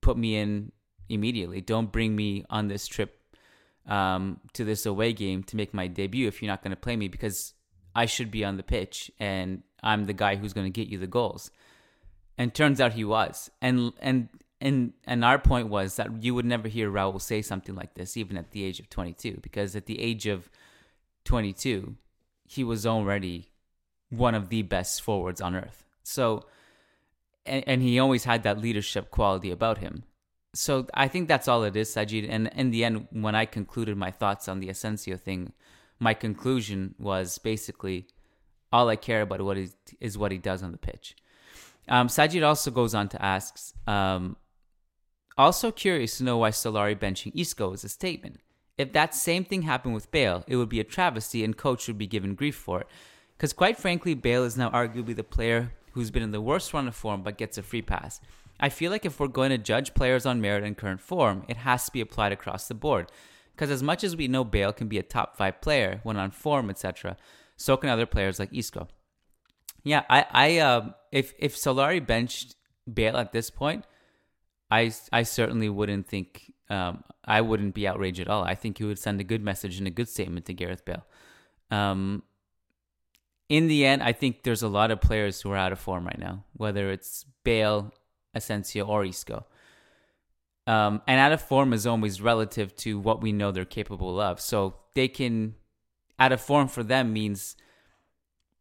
put 0.00 0.16
me 0.16 0.36
in 0.36 0.70
immediately. 1.08 1.60
Don't 1.60 1.90
bring 1.90 2.14
me 2.14 2.44
on 2.48 2.68
this 2.68 2.86
trip 2.86 3.20
um, 3.88 4.40
to 4.52 4.64
this 4.64 4.86
away 4.86 5.12
game 5.12 5.42
to 5.44 5.56
make 5.56 5.74
my 5.74 5.88
debut 5.88 6.28
if 6.28 6.40
you're 6.40 6.50
not 6.50 6.62
going 6.62 6.70
to 6.70 6.76
play 6.76 6.94
me 6.94 7.08
because 7.08 7.54
I 7.96 8.06
should 8.06 8.30
be 8.30 8.44
on 8.44 8.58
the 8.58 8.62
pitch 8.62 9.10
and 9.18 9.62
I'm 9.82 10.04
the 10.04 10.12
guy 10.12 10.36
who's 10.36 10.52
going 10.52 10.72
to 10.72 10.80
get 10.80 10.88
you 10.88 10.98
the 10.98 11.08
goals." 11.08 11.50
And 12.36 12.54
turns 12.54 12.80
out 12.80 12.94
he 12.94 13.04
was. 13.04 13.50
And 13.60 13.92
and 14.00 14.28
and 14.60 14.92
and 15.04 15.24
our 15.24 15.38
point 15.38 15.68
was 15.68 15.96
that 15.96 16.22
you 16.22 16.34
would 16.34 16.44
never 16.44 16.68
hear 16.68 16.90
Raul 16.90 17.20
say 17.20 17.42
something 17.42 17.74
like 17.74 17.94
this 17.94 18.16
even 18.16 18.36
at 18.36 18.50
the 18.50 18.64
age 18.64 18.80
of 18.80 18.88
22 18.88 19.38
because 19.42 19.76
at 19.76 19.86
the 19.86 20.00
age 20.00 20.26
of 20.26 20.50
22 21.24 21.96
he 22.46 22.64
was 22.64 22.86
already 22.86 23.50
one 24.10 24.34
of 24.34 24.48
the 24.48 24.62
best 24.62 25.02
forwards 25.02 25.40
on 25.40 25.54
earth. 25.54 25.84
So 26.02 26.46
and, 27.46 27.64
and 27.66 27.82
he 27.82 27.98
always 27.98 28.24
had 28.24 28.42
that 28.44 28.58
leadership 28.58 29.10
quality 29.10 29.50
about 29.50 29.78
him. 29.78 30.04
So 30.54 30.86
I 30.94 31.08
think 31.08 31.28
that's 31.28 31.48
all 31.48 31.64
it 31.64 31.76
is 31.76 31.94
Sajid. 31.94 32.26
And 32.30 32.50
in 32.54 32.70
the 32.70 32.84
end 32.84 33.08
when 33.10 33.34
I 33.34 33.44
concluded 33.44 33.96
my 33.96 34.10
thoughts 34.10 34.48
on 34.48 34.60
the 34.60 34.70
Asensio 34.70 35.16
thing 35.16 35.52
my 36.00 36.14
conclusion 36.14 36.94
was 36.98 37.38
basically 37.38 38.08
all 38.72 38.88
I 38.88 38.96
care 38.96 39.22
about 39.22 39.40
what 39.42 39.56
is, 39.56 39.76
is 40.00 40.18
what 40.18 40.32
he 40.32 40.38
does 40.38 40.62
on 40.62 40.72
the 40.72 40.78
pitch 40.78 41.14
um, 41.88 42.08
Sajid 42.08 42.46
also 42.46 42.70
goes 42.70 42.94
on 42.94 43.08
to 43.10 43.22
ask, 43.22 43.74
um, 43.86 44.36
also 45.36 45.70
curious 45.70 46.18
to 46.18 46.24
know 46.24 46.38
why 46.38 46.50
Solari 46.50 46.96
benching 46.96 47.32
Isco 47.34 47.72
is 47.72 47.84
a 47.84 47.88
statement. 47.88 48.40
If 48.76 48.92
that 48.92 49.14
same 49.14 49.44
thing 49.44 49.62
happened 49.62 49.94
with 49.94 50.10
Bale, 50.10 50.44
it 50.46 50.56
would 50.56 50.68
be 50.68 50.80
a 50.80 50.84
travesty 50.84 51.44
and 51.44 51.56
coach 51.56 51.86
would 51.86 51.98
be 51.98 52.06
given 52.06 52.34
grief 52.34 52.56
for 52.56 52.80
it. 52.80 52.88
Because 53.36 53.52
quite 53.52 53.76
frankly, 53.76 54.14
Bale 54.14 54.44
is 54.44 54.56
now 54.56 54.70
arguably 54.70 55.14
the 55.14 55.24
player 55.24 55.72
who's 55.92 56.10
been 56.10 56.22
in 56.22 56.32
the 56.32 56.40
worst 56.40 56.72
run 56.72 56.88
of 56.88 56.94
form 56.94 57.22
but 57.22 57.38
gets 57.38 57.58
a 57.58 57.62
free 57.62 57.82
pass. 57.82 58.20
I 58.58 58.68
feel 58.68 58.90
like 58.90 59.04
if 59.04 59.18
we're 59.18 59.28
going 59.28 59.50
to 59.50 59.58
judge 59.58 59.94
players 59.94 60.26
on 60.26 60.40
merit 60.40 60.64
and 60.64 60.76
current 60.76 61.00
form, 61.00 61.44
it 61.48 61.58
has 61.58 61.86
to 61.86 61.92
be 61.92 62.00
applied 62.00 62.32
across 62.32 62.68
the 62.68 62.74
board. 62.74 63.10
Because 63.54 63.70
as 63.70 63.82
much 63.82 64.02
as 64.02 64.16
we 64.16 64.28
know 64.28 64.44
Bale 64.44 64.72
can 64.72 64.88
be 64.88 64.98
a 64.98 65.02
top 65.02 65.36
five 65.36 65.60
player 65.60 66.00
when 66.02 66.16
on 66.16 66.30
form, 66.30 66.70
etc., 66.70 67.16
so 67.56 67.76
can 67.76 67.90
other 67.90 68.06
players 68.06 68.38
like 68.38 68.52
Isco. 68.52 68.88
Yeah, 69.84 70.02
I, 70.08 70.26
I, 70.30 70.58
uh, 70.58 70.90
if 71.12 71.34
if 71.38 71.54
Solari 71.54 72.04
benched 72.04 72.56
Bale 72.92 73.16
at 73.16 73.32
this 73.32 73.50
point, 73.50 73.84
I, 74.70 74.92
I 75.12 75.22
certainly 75.22 75.68
wouldn't 75.68 76.08
think, 76.08 76.52
um, 76.70 77.04
I 77.24 77.42
wouldn't 77.42 77.74
be 77.74 77.86
outraged 77.86 78.20
at 78.20 78.28
all. 78.28 78.42
I 78.42 78.54
think 78.54 78.78
he 78.78 78.84
would 78.84 78.98
send 78.98 79.20
a 79.20 79.24
good 79.24 79.42
message 79.42 79.78
and 79.78 79.86
a 79.86 79.90
good 79.90 80.08
statement 80.08 80.46
to 80.46 80.54
Gareth 80.54 80.84
Bale. 80.84 81.04
Um, 81.70 82.22
in 83.48 83.68
the 83.68 83.84
end, 83.84 84.02
I 84.02 84.12
think 84.12 84.42
there's 84.42 84.62
a 84.62 84.68
lot 84.68 84.90
of 84.90 85.00
players 85.00 85.42
who 85.42 85.50
are 85.50 85.56
out 85.56 85.72
of 85.72 85.78
form 85.78 86.06
right 86.06 86.18
now, 86.18 86.44
whether 86.54 86.90
it's 86.90 87.26
Bale, 87.44 87.92
Asensio, 88.34 88.86
or 88.86 89.04
Isco. 89.04 89.46
Um, 90.66 91.02
and 91.06 91.20
out 91.20 91.32
of 91.32 91.42
form 91.42 91.74
is 91.74 91.86
always 91.86 92.22
relative 92.22 92.74
to 92.76 92.98
what 92.98 93.20
we 93.20 93.32
know 93.32 93.52
they're 93.52 93.66
capable 93.66 94.18
of. 94.18 94.40
So 94.40 94.76
they 94.94 95.08
can, 95.08 95.56
out 96.18 96.32
of 96.32 96.40
form 96.40 96.68
for 96.68 96.82
them 96.82 97.12
means 97.12 97.54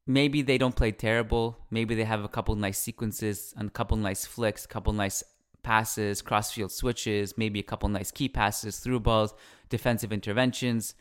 maybe 0.06 0.42
they 0.42 0.58
don't 0.58 0.76
play 0.76 0.92
terrible. 0.92 1.58
Maybe 1.70 1.96
they 1.96 2.04
have 2.04 2.24
a 2.24 2.30
couple 2.30 2.56
nice 2.56 2.80
sequences 2.80 3.54
and 3.58 3.70
a 3.70 3.72
couple 3.72 3.98
nice 3.98 4.26
flicks, 4.26 4.66
a 4.66 4.68
couple 4.68 4.94
nice 4.94 5.24
passes, 5.64 6.22
crossfield 6.22 6.72
switches, 6.72 7.38
maybe 7.38 7.60
a 7.60 7.64
couple 7.64 7.90
nice 7.90 8.12
key 8.12 8.30
passes, 8.30 8.80
through 8.80 9.00
balls, 9.00 9.34
defensive 9.70 10.12
interventions. 10.12 10.94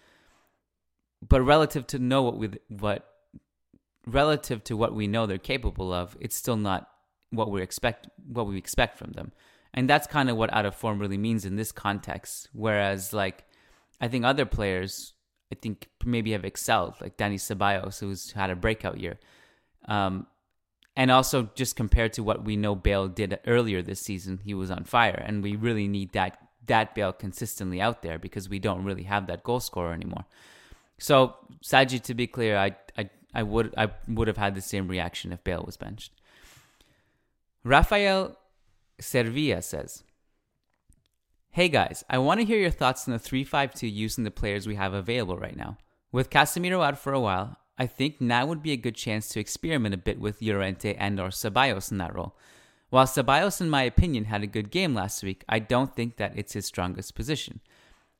But 1.26 1.42
relative 1.42 1.86
to 1.88 1.98
know 1.98 2.22
what 2.22 2.38
we 2.38 2.50
what 2.68 3.08
relative 4.06 4.64
to 4.64 4.76
what 4.76 4.94
we 4.94 5.06
know 5.06 5.26
they're 5.26 5.38
capable 5.38 5.92
of, 5.92 6.16
it's 6.20 6.36
still 6.36 6.56
not 6.56 6.88
what 7.30 7.50
we 7.50 7.62
expect 7.62 8.08
what 8.26 8.46
we 8.46 8.56
expect 8.56 8.98
from 8.98 9.12
them. 9.12 9.32
And 9.74 9.88
that's 9.88 10.06
kind 10.06 10.28
of 10.28 10.36
what 10.36 10.52
out 10.52 10.66
of 10.66 10.74
form 10.74 10.98
really 10.98 11.18
means 11.18 11.44
in 11.44 11.56
this 11.56 11.72
context. 11.72 12.48
Whereas 12.52 13.12
like 13.12 13.44
I 14.00 14.08
think 14.08 14.24
other 14.24 14.46
players 14.46 15.14
I 15.52 15.54
think 15.54 15.88
maybe 16.04 16.32
have 16.32 16.46
excelled, 16.46 16.94
like 17.02 17.18
Dani 17.18 17.34
Ceballos, 17.34 18.00
who's 18.00 18.32
had 18.32 18.48
a 18.48 18.56
breakout 18.56 18.98
year. 18.98 19.18
Um, 19.86 20.26
and 20.96 21.10
also 21.10 21.50
just 21.54 21.76
compared 21.76 22.14
to 22.14 22.22
what 22.22 22.44
we 22.44 22.56
know 22.56 22.74
Bale 22.74 23.08
did 23.08 23.38
earlier 23.46 23.82
this 23.82 24.00
season, 24.00 24.40
he 24.42 24.54
was 24.54 24.70
on 24.70 24.84
fire, 24.84 25.22
and 25.26 25.42
we 25.42 25.54
really 25.56 25.88
need 25.88 26.12
that 26.12 26.38
that 26.66 26.94
Bale 26.94 27.12
consistently 27.12 27.80
out 27.80 28.02
there 28.02 28.18
because 28.18 28.48
we 28.48 28.58
don't 28.58 28.84
really 28.84 29.02
have 29.02 29.26
that 29.26 29.42
goal 29.42 29.60
scorer 29.60 29.92
anymore. 29.92 30.24
So 30.98 31.36
Sajid, 31.62 32.02
to 32.02 32.14
be 32.14 32.26
clear, 32.26 32.56
I 32.56 32.76
I, 32.96 33.10
I 33.34 33.42
would 33.42 33.74
I 33.76 33.90
would 34.08 34.28
have 34.28 34.36
had 34.38 34.54
the 34.54 34.60
same 34.60 34.88
reaction 34.88 35.32
if 35.32 35.44
Bale 35.44 35.64
was 35.66 35.76
benched. 35.76 36.12
Rafael 37.64 38.38
Servia 39.00 39.62
says, 39.62 40.02
Hey 41.54 41.68
guys, 41.68 42.02
I 42.08 42.16
want 42.16 42.40
to 42.40 42.46
hear 42.46 42.58
your 42.58 42.70
thoughts 42.70 43.06
on 43.06 43.12
the 43.12 43.18
352 43.18 43.86
using 43.86 44.24
the 44.24 44.30
players 44.30 44.66
we 44.66 44.76
have 44.76 44.94
available 44.94 45.36
right 45.36 45.54
now. 45.54 45.76
With 46.10 46.30
Casemiro 46.30 46.82
out 46.82 46.96
for 46.96 47.12
a 47.12 47.20
while, 47.20 47.58
I 47.76 47.86
think 47.86 48.22
now 48.22 48.46
would 48.46 48.62
be 48.62 48.72
a 48.72 48.78
good 48.78 48.94
chance 48.94 49.28
to 49.28 49.40
experiment 49.40 49.94
a 49.94 49.98
bit 49.98 50.18
with 50.18 50.40
Llorente 50.40 50.94
and 50.94 51.20
or 51.20 51.28
Ceballos 51.28 51.92
in 51.92 51.98
that 51.98 52.14
role. 52.14 52.38
While 52.88 53.04
Ceballos, 53.04 53.60
in 53.60 53.68
my 53.68 53.82
opinion, 53.82 54.24
had 54.24 54.42
a 54.42 54.46
good 54.46 54.70
game 54.70 54.94
last 54.94 55.22
week, 55.22 55.44
I 55.46 55.58
don't 55.58 55.94
think 55.94 56.16
that 56.16 56.32
it's 56.38 56.54
his 56.54 56.64
strongest 56.64 57.14
position. 57.14 57.60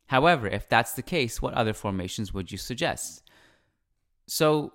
However, 0.09 0.47
if 0.47 0.69
that's 0.69 0.93
the 0.93 1.01
case, 1.01 1.41
what 1.41 1.55
other 1.55 1.73
formations 1.73 2.35
would 2.35 2.53
you 2.53 2.59
suggest? 2.59 3.23
So, 4.27 4.75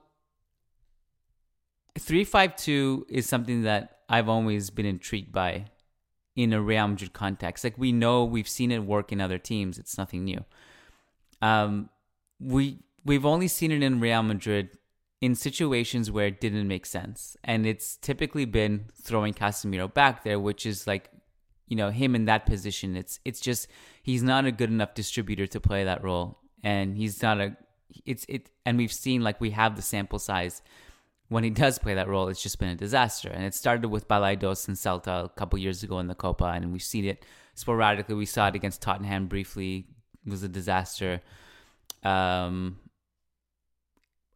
352 1.99 3.05
is 3.07 3.29
something 3.29 3.61
that 3.61 3.99
I've 4.09 4.27
always 4.27 4.71
been 4.71 4.87
intrigued 4.87 5.31
by 5.31 5.65
in 6.37 6.53
a 6.53 6.61
Real 6.61 6.87
Madrid 6.87 7.11
context. 7.11 7.63
Like 7.63 7.77
we 7.77 7.91
know 7.91 8.23
we've 8.23 8.47
seen 8.47 8.71
it 8.71 8.83
work 8.85 9.11
in 9.11 9.19
other 9.19 9.39
teams. 9.39 9.77
It's 9.77 9.97
nothing 9.97 10.23
new. 10.23 10.45
Um, 11.41 11.89
we 12.39 12.77
we've 13.03 13.25
only 13.25 13.47
seen 13.47 13.71
it 13.71 13.83
in 13.83 13.99
Real 13.99 14.23
Madrid 14.23 14.69
in 15.19 15.33
situations 15.33 16.11
where 16.11 16.27
it 16.27 16.39
didn't 16.39 16.67
make 16.67 16.85
sense. 16.85 17.35
And 17.43 17.65
it's 17.65 17.97
typically 17.97 18.45
been 18.45 18.85
throwing 19.01 19.33
Casemiro 19.33 19.91
back 19.91 20.23
there, 20.23 20.39
which 20.39 20.67
is 20.67 20.85
like, 20.85 21.09
you 21.67 21.75
know, 21.75 21.89
him 21.89 22.13
in 22.13 22.25
that 22.25 22.45
position. 22.45 22.95
It's 22.95 23.19
it's 23.25 23.39
just 23.41 23.67
he's 24.03 24.21
not 24.21 24.45
a 24.45 24.51
good 24.51 24.69
enough 24.69 24.93
distributor 24.93 25.47
to 25.47 25.59
play 25.59 25.83
that 25.83 26.03
role. 26.03 26.37
And 26.63 26.95
he's 26.95 27.21
not 27.21 27.41
a 27.41 27.57
it's 28.05 28.27
it 28.29 28.51
and 28.63 28.77
we've 28.77 28.93
seen 28.93 29.21
like 29.21 29.41
we 29.41 29.49
have 29.51 29.75
the 29.75 29.81
sample 29.81 30.19
size 30.19 30.61
when 31.29 31.43
he 31.43 31.49
does 31.49 31.77
play 31.77 31.93
that 31.95 32.07
role, 32.07 32.29
it's 32.29 32.41
just 32.41 32.59
been 32.59 32.69
a 32.69 32.75
disaster. 32.75 33.29
And 33.29 33.43
it 33.43 33.53
started 33.53 33.87
with 33.87 34.07
Balaidos 34.07 34.67
and 34.67 34.77
Celta 34.77 35.25
a 35.25 35.29
couple 35.29 35.59
years 35.59 35.83
ago 35.83 35.99
in 35.99 36.07
the 36.07 36.15
Copa, 36.15 36.45
and 36.45 36.71
we've 36.71 36.81
seen 36.81 37.05
it 37.05 37.25
sporadically. 37.53 38.15
We 38.15 38.25
saw 38.25 38.47
it 38.47 38.55
against 38.55 38.81
Tottenham 38.81 39.27
briefly; 39.27 39.87
it 40.25 40.29
was 40.29 40.43
a 40.43 40.47
disaster. 40.47 41.21
Um, 42.03 42.77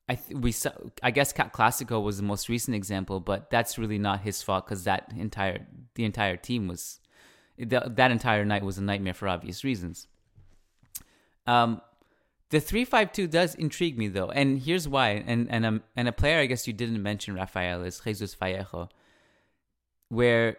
I 0.09 0.15
th- 0.15 0.37
we 0.37 0.51
saw, 0.51 0.71
I 1.01 1.11
guess 1.11 1.31
Clasico 1.31 2.03
was 2.03 2.17
the 2.17 2.23
most 2.23 2.49
recent 2.49 2.75
example, 2.75 3.21
but 3.21 3.49
that's 3.49 3.77
really 3.77 3.97
not 3.97 4.21
his 4.21 4.43
fault 4.43 4.65
because 4.65 4.83
that 4.83 5.13
entire 5.17 5.65
the 5.95 6.03
entire 6.03 6.35
team 6.35 6.67
was 6.67 6.99
that 7.57 8.11
entire 8.11 8.43
night 8.43 8.63
was 8.63 8.77
a 8.77 8.83
nightmare 8.83 9.13
for 9.13 9.29
obvious 9.29 9.63
reasons. 9.63 10.07
Um, 11.47 11.81
the 12.51 12.59
three 12.59 12.85
five 12.85 13.11
two 13.11 13.27
does 13.27 13.55
intrigue 13.55 13.97
me 13.97 14.07
though, 14.07 14.29
and 14.29 14.59
here's 14.59 14.87
why. 14.87 15.23
And 15.25 15.49
and 15.49 15.65
um 15.65 15.83
and 15.95 16.07
a 16.07 16.11
player 16.11 16.39
I 16.39 16.45
guess 16.45 16.67
you 16.67 16.73
didn't 16.73 17.01
mention 17.01 17.35
Rafael 17.35 17.83
is 17.83 17.99
Jesus 17.99 18.35
Vallejo, 18.35 18.89
where 20.09 20.57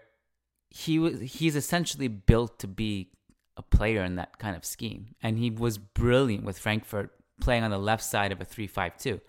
he 0.71 0.99
was 0.99 1.21
he's 1.21 1.55
essentially 1.55 2.09
built 2.09 2.59
to 2.61 2.67
be 2.67 3.11
a 3.57 3.63
player 3.63 4.03
in 4.03 4.17
that 4.17 4.39
kind 4.39 4.57
of 4.57 4.65
scheme, 4.65 5.15
and 5.23 5.39
he 5.39 5.51
was 5.51 5.79
brilliant 5.79 6.45
with 6.45 6.59
Frankfurt 6.59 7.11
playing 7.41 7.63
on 7.63 7.71
the 7.71 7.79
left 7.79 8.05
side 8.05 8.31
of 8.31 8.41
a 8.41 8.45
3-5-2 8.45 9.21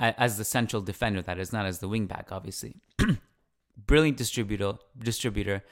as 0.00 0.38
the 0.38 0.44
central 0.44 0.82
defender 0.82 1.22
that 1.22 1.38
is 1.38 1.52
not 1.52 1.66
as 1.66 1.78
the 1.78 1.88
wingback 1.88 2.32
obviously 2.32 2.74
brilliant 3.76 4.16
distributor 4.16 4.74
distributor 4.98 5.62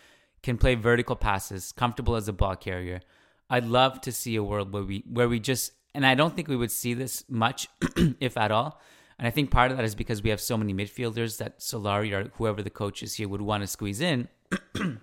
can 0.43 0.57
play 0.57 0.75
vertical 0.75 1.17
passes 1.17 1.73
comfortable 1.73 2.15
as 2.15 2.29
a 2.29 2.33
ball 2.33 2.55
carrier 2.55 3.01
i'd 3.51 3.67
love 3.67 4.01
to 4.01 4.13
see 4.13 4.37
a 4.37 4.45
world 4.45 4.73
where 4.73 4.83
we 4.83 5.05
where 5.09 5.29
we 5.29 5.41
just 5.41 5.73
and 5.97 6.07
i 6.07 6.15
don't 6.15 6.37
think 6.37 6.49
we 6.49 6.57
would 6.57 6.71
see 6.71 6.95
this 6.95 7.25
much 7.29 7.69
if 8.21 8.37
at 8.37 8.51
all 8.51 8.81
and 9.19 9.27
i 9.27 9.31
think 9.31 9.51
part 9.51 9.71
of 9.71 9.77
that 9.77 9.85
is 9.85 9.95
because 9.95 10.23
we 10.23 10.31
have 10.31 10.41
so 10.41 10.57
many 10.57 10.73
midfielders 10.73 11.39
that 11.39 11.59
solari 11.59 12.13
or 12.13 12.31
whoever 12.35 12.63
the 12.63 12.71
coach 12.71 13.03
is 13.03 13.15
here 13.15 13.29
would 13.29 13.43
want 13.43 13.63
to 13.63 13.67
squeeze 13.67 14.01
in 14.01 14.29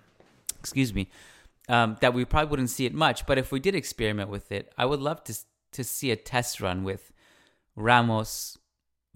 excuse 0.58 0.94
me 0.94 1.10
um, 1.68 1.96
that 2.00 2.12
we 2.12 2.24
probably 2.24 2.50
wouldn't 2.50 2.70
see 2.70 2.86
it 2.86 2.94
much 2.94 3.26
but 3.26 3.36
if 3.36 3.52
we 3.52 3.60
did 3.60 3.74
experiment 3.74 4.30
with 4.30 4.50
it 4.50 4.72
i 4.78 4.86
would 4.86 5.00
love 5.00 5.22
to 5.24 5.34
to 5.74 5.84
see 5.84 6.10
a 6.10 6.16
test 6.16 6.60
run 6.60 6.84
with 6.84 7.12
Ramos, 7.76 8.58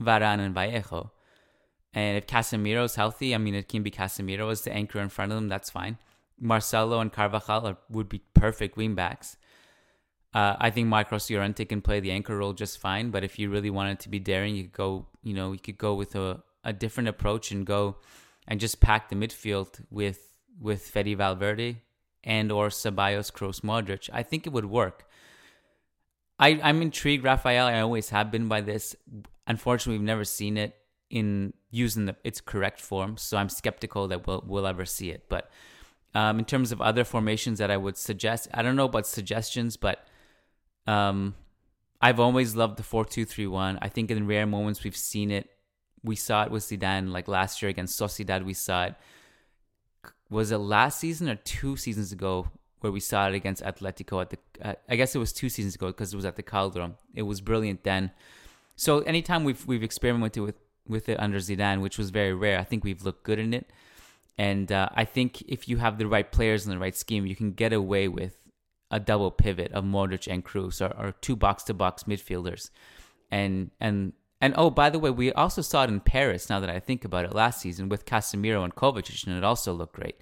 Varane, 0.01 0.41
and 0.41 0.55
Vallejo. 0.55 1.13
And 1.95 2.19
if 2.19 2.27
Casemiro's 2.27 2.97
healthy, 2.97 3.35
I 3.35 3.39
mean, 3.39 3.55
it 3.55 3.69
can 3.69 3.83
be 3.83 3.91
Casemiro 3.91 4.51
as 4.51 4.63
the 4.63 4.73
anchor 4.73 5.01
in 5.01 5.09
front 5.09 5.33
of 5.33 5.37
them. 5.37 5.49
That's 5.49 5.71
fine. 5.71 5.99
Marcelo 6.39 7.01
and 7.01 7.13
Carvajal 7.13 7.67
are, 7.67 7.77
would 7.89 8.09
be 8.09 8.23
perfect 8.35 8.77
wingbacks. 8.77 9.37
Uh, 10.35 10.57
I 10.59 10.71
think 10.71 10.89
Marcos 10.89 11.31
Llorente 11.31 11.65
can 11.65 11.81
play 11.81 12.01
the 12.01 12.11
anchor 12.11 12.37
role 12.37 12.53
just 12.53 12.79
fine. 12.79 13.11
But 13.11 13.25
if 13.25 13.39
you 13.39 13.51
really 13.51 13.71
wanted 13.71 14.01
to 14.01 14.09
be 14.09 14.19
daring, 14.19 14.55
you 14.57 14.65
could 14.65 14.73
go. 14.73 15.07
You 15.23 15.35
know, 15.35 15.53
you 15.53 15.59
could 15.59 15.79
go 15.79 15.95
with 15.95 16.15
a, 16.15 16.43
a 16.65 16.73
different 16.73 17.09
approach 17.09 17.51
and 17.51 17.67
go 17.67 17.97
and 18.47 18.61
just 18.61 18.81
pack 18.81 19.09
the 19.09 19.17
midfield 19.17 19.81
with 19.91 20.21
with 20.61 20.83
Fede 20.83 21.17
Valverde 21.17 21.83
and 22.25 22.53
or 22.53 22.69
Ceballos, 22.69 23.33
Kroos, 23.33 23.61
Modric. 23.61 24.11
I 24.13 24.23
think 24.23 24.47
it 24.47 24.53
would 24.53 24.67
work. 24.67 25.07
I, 26.39 26.61
I'm 26.63 26.83
intrigued, 26.83 27.25
Rafael. 27.25 27.67
I 27.67 27.81
always 27.81 28.11
have 28.11 28.31
been 28.31 28.49
by 28.49 28.61
this. 28.61 28.95
Unfortunately, 29.47 29.99
we've 29.99 30.07
never 30.07 30.25
seen 30.25 30.57
it 30.57 30.77
in 31.11 31.53
using 31.71 32.07
the, 32.07 32.17
its 32.23 32.41
correct 32.41 32.81
form, 32.81 33.17
so 33.17 33.37
I'm 33.37 33.49
skeptical 33.49 34.09
that 34.09 34.27
we'll 34.27 34.45
we'll 34.47 34.67
ever 34.67 34.85
see 34.85 35.11
it. 35.11 35.25
But 35.29 35.51
um, 36.15 36.39
in 36.39 36.45
terms 36.45 36.71
of 36.73 36.81
other 36.81 37.05
formations 37.05 37.59
that 37.59 37.71
I 37.71 37.77
would 37.77 37.97
suggest, 37.97 38.49
I 38.55 38.63
don't 38.63 38.77
know 38.77 38.85
about 38.85 39.07
suggestions, 39.07 39.77
but 39.77 40.07
um, 40.89 41.35
I've 42.01 42.21
always 42.21 42.57
loved 42.57 42.79
the 42.79 42.83
four-two-three-one. 42.83 43.79
I 43.83 43.89
think 43.89 44.11
in 44.11 44.27
rare 44.27 44.47
moments 44.47 44.83
we've 44.85 44.97
seen 44.97 45.31
it. 45.31 45.51
We 46.03 46.17
saw 46.17 46.45
it 46.45 46.51
with 46.51 46.63
Zidane, 46.65 47.11
like 47.11 47.29
last 47.29 47.61
year 47.61 47.69
against 47.69 48.01
Sociedad. 48.01 48.45
We 48.45 48.55
saw 48.55 48.87
it. 48.87 48.95
Was 50.31 50.51
it 50.51 50.59
last 50.59 51.01
season 51.01 51.29
or 51.29 51.35
two 51.35 51.77
seasons 51.77 52.13
ago 52.13 52.49
where 52.81 52.93
we 52.93 53.01
saw 53.01 53.29
it 53.29 53.35
against 53.35 53.63
Atletico 53.63 54.21
at 54.21 54.31
the 54.31 54.39
uh, 54.63 54.75
I 54.89 54.97
guess 54.97 55.15
it 55.15 55.19
was 55.19 55.33
two 55.33 55.49
seasons 55.49 55.75
ago 55.75 55.89
because 55.89 56.13
it 56.13 56.17
was 56.17 56.25
at 56.25 56.37
the 56.37 56.43
Calderon. 56.43 56.95
It 57.15 57.23
was 57.23 57.41
brilliant 57.41 57.83
then. 57.83 58.13
So 58.77 59.01
anytime 59.01 59.45
we've 59.45 59.67
we've 59.67 59.83
experimented 59.83 60.43
with 60.43 60.59
with 60.87 61.09
it 61.09 61.19
under 61.21 61.39
Zidane, 61.39 61.81
which 61.81 61.99
was 61.99 62.11
very 62.11 62.33
rare, 62.33 62.59
I 62.59 62.65
think 62.65 62.85
we've 62.85 63.03
looked 63.03 63.25
good 63.25 63.39
in 63.39 63.53
it. 63.53 63.69
And 64.39 64.71
uh, 64.71 64.89
I 64.95 65.05
think 65.05 65.43
if 65.43 65.69
you 65.69 65.79
have 65.79 65.99
the 65.99 66.07
right 66.07 66.31
players 66.31 66.65
in 66.65 66.71
the 66.71 66.79
right 66.79 66.97
scheme, 66.97 67.27
you 67.27 67.35
can 67.35 67.53
get 67.53 67.73
away 67.73 68.07
with 68.07 68.48
a 68.91 69.01
double 69.01 69.31
pivot 69.31 69.73
of 69.73 69.85
Modric 69.85 70.31
and 70.31 70.45
Kroos, 70.45 70.81
or, 70.81 70.95
or 70.97 71.13
two 71.13 71.37
box 71.37 71.63
to 71.65 71.75
box 71.75 72.05
midfielders. 72.05 72.71
And 73.31 73.71
and 73.81 74.13
and 74.41 74.55
oh, 74.57 74.71
by 74.71 74.91
the 74.91 74.99
way, 74.99 75.11
we 75.11 75.33
also 75.33 75.63
saw 75.63 75.85
it 75.85 75.91
in 75.91 76.01
Paris. 76.01 76.49
Now 76.49 76.61
that 76.61 76.71
I 76.71 76.79
think 76.79 77.05
about 77.05 77.25
it, 77.25 77.35
last 77.35 77.61
season 77.61 77.89
with 77.89 78.07
Casemiro 78.07 78.63
and 78.63 78.75
Kovacic, 78.75 79.27
and 79.27 79.37
it 79.37 79.45
also 79.45 79.73
looked 79.73 79.97
great. 79.97 80.17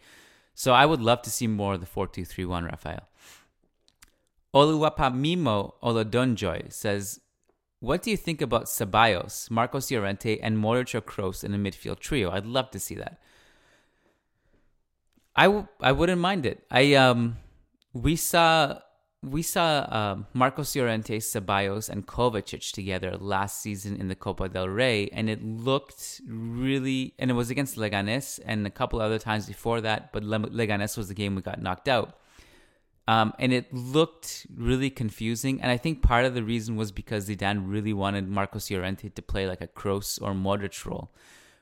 So 0.54 0.72
I 0.72 0.86
would 0.86 1.02
love 1.02 1.20
to 1.22 1.30
see 1.30 1.46
more 1.46 1.74
of 1.74 1.80
the 1.80 1.86
4-2-3-1 1.86 2.64
Rafael. 2.64 3.06
Oluwapamimo 4.54 5.74
Olodonjoy 5.82 6.72
says, 6.72 7.20
What 7.80 8.02
do 8.02 8.10
you 8.10 8.16
think 8.16 8.40
about 8.40 8.64
Ceballos, 8.64 9.50
Marcos 9.50 9.90
Llorente, 9.90 10.38
and 10.38 10.56
Modric 10.56 10.94
or 10.94 11.02
Kroos 11.02 11.44
in 11.44 11.52
a 11.52 11.58
midfield 11.58 11.98
trio? 11.98 12.30
I'd 12.30 12.46
love 12.46 12.70
to 12.70 12.80
see 12.80 12.94
that. 12.94 13.20
I 15.36 15.44
w- 15.44 15.68
I 15.82 15.92
wouldn't 15.92 16.22
mind 16.22 16.46
it. 16.46 16.64
I 16.70 16.94
um 16.94 17.36
we 18.02 18.16
saw 18.16 18.78
we 19.22 19.42
saw 19.42 19.64
uh, 19.80 20.16
Marcos 20.34 20.76
Llorente, 20.76 21.18
Ceballos, 21.18 21.88
and 21.88 22.06
Kovacic 22.06 22.72
together 22.72 23.16
last 23.16 23.60
season 23.60 23.96
in 23.96 24.08
the 24.08 24.14
Copa 24.14 24.48
del 24.48 24.68
Rey, 24.68 25.08
and 25.12 25.28
it 25.28 25.42
looked 25.42 26.20
really. 26.28 27.14
And 27.18 27.30
it 27.30 27.34
was 27.34 27.50
against 27.50 27.76
Leganes 27.76 28.38
and 28.44 28.66
a 28.66 28.70
couple 28.70 29.00
other 29.00 29.18
times 29.18 29.46
before 29.46 29.80
that, 29.80 30.12
but 30.12 30.22
Leganes 30.22 30.96
was 30.96 31.08
the 31.08 31.14
game 31.14 31.34
we 31.34 31.42
got 31.42 31.60
knocked 31.60 31.88
out. 31.88 32.18
Um, 33.08 33.34
and 33.38 33.52
it 33.52 33.72
looked 33.72 34.48
really 34.54 34.90
confusing. 34.90 35.62
And 35.62 35.70
I 35.70 35.76
think 35.76 36.02
part 36.02 36.24
of 36.24 36.34
the 36.34 36.42
reason 36.42 36.74
was 36.76 36.90
because 36.90 37.28
Zidane 37.28 37.62
really 37.64 37.92
wanted 37.92 38.28
Marcos 38.28 38.68
Llorente 38.70 39.08
to 39.10 39.22
play 39.22 39.46
like 39.46 39.60
a 39.60 39.68
Kroos 39.68 40.20
or 40.20 40.32
Modric 40.32 40.84
role, 40.84 41.12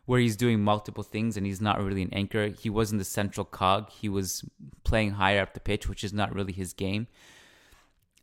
where 0.06 0.20
he's 0.20 0.36
doing 0.36 0.60
multiple 0.60 1.02
things 1.02 1.36
and 1.36 1.46
he's 1.46 1.60
not 1.60 1.82
really 1.82 2.02
an 2.02 2.12
anchor. 2.12 2.48
He 2.48 2.68
wasn't 2.68 3.00
the 3.00 3.04
central 3.04 3.44
cog. 3.44 3.90
He 3.90 4.08
was 4.08 4.44
playing 4.84 5.12
higher 5.12 5.40
up 5.40 5.54
the 5.54 5.60
pitch, 5.60 5.88
which 5.88 6.04
is 6.04 6.12
not 6.12 6.34
really 6.34 6.52
his 6.52 6.72
game. 6.72 7.06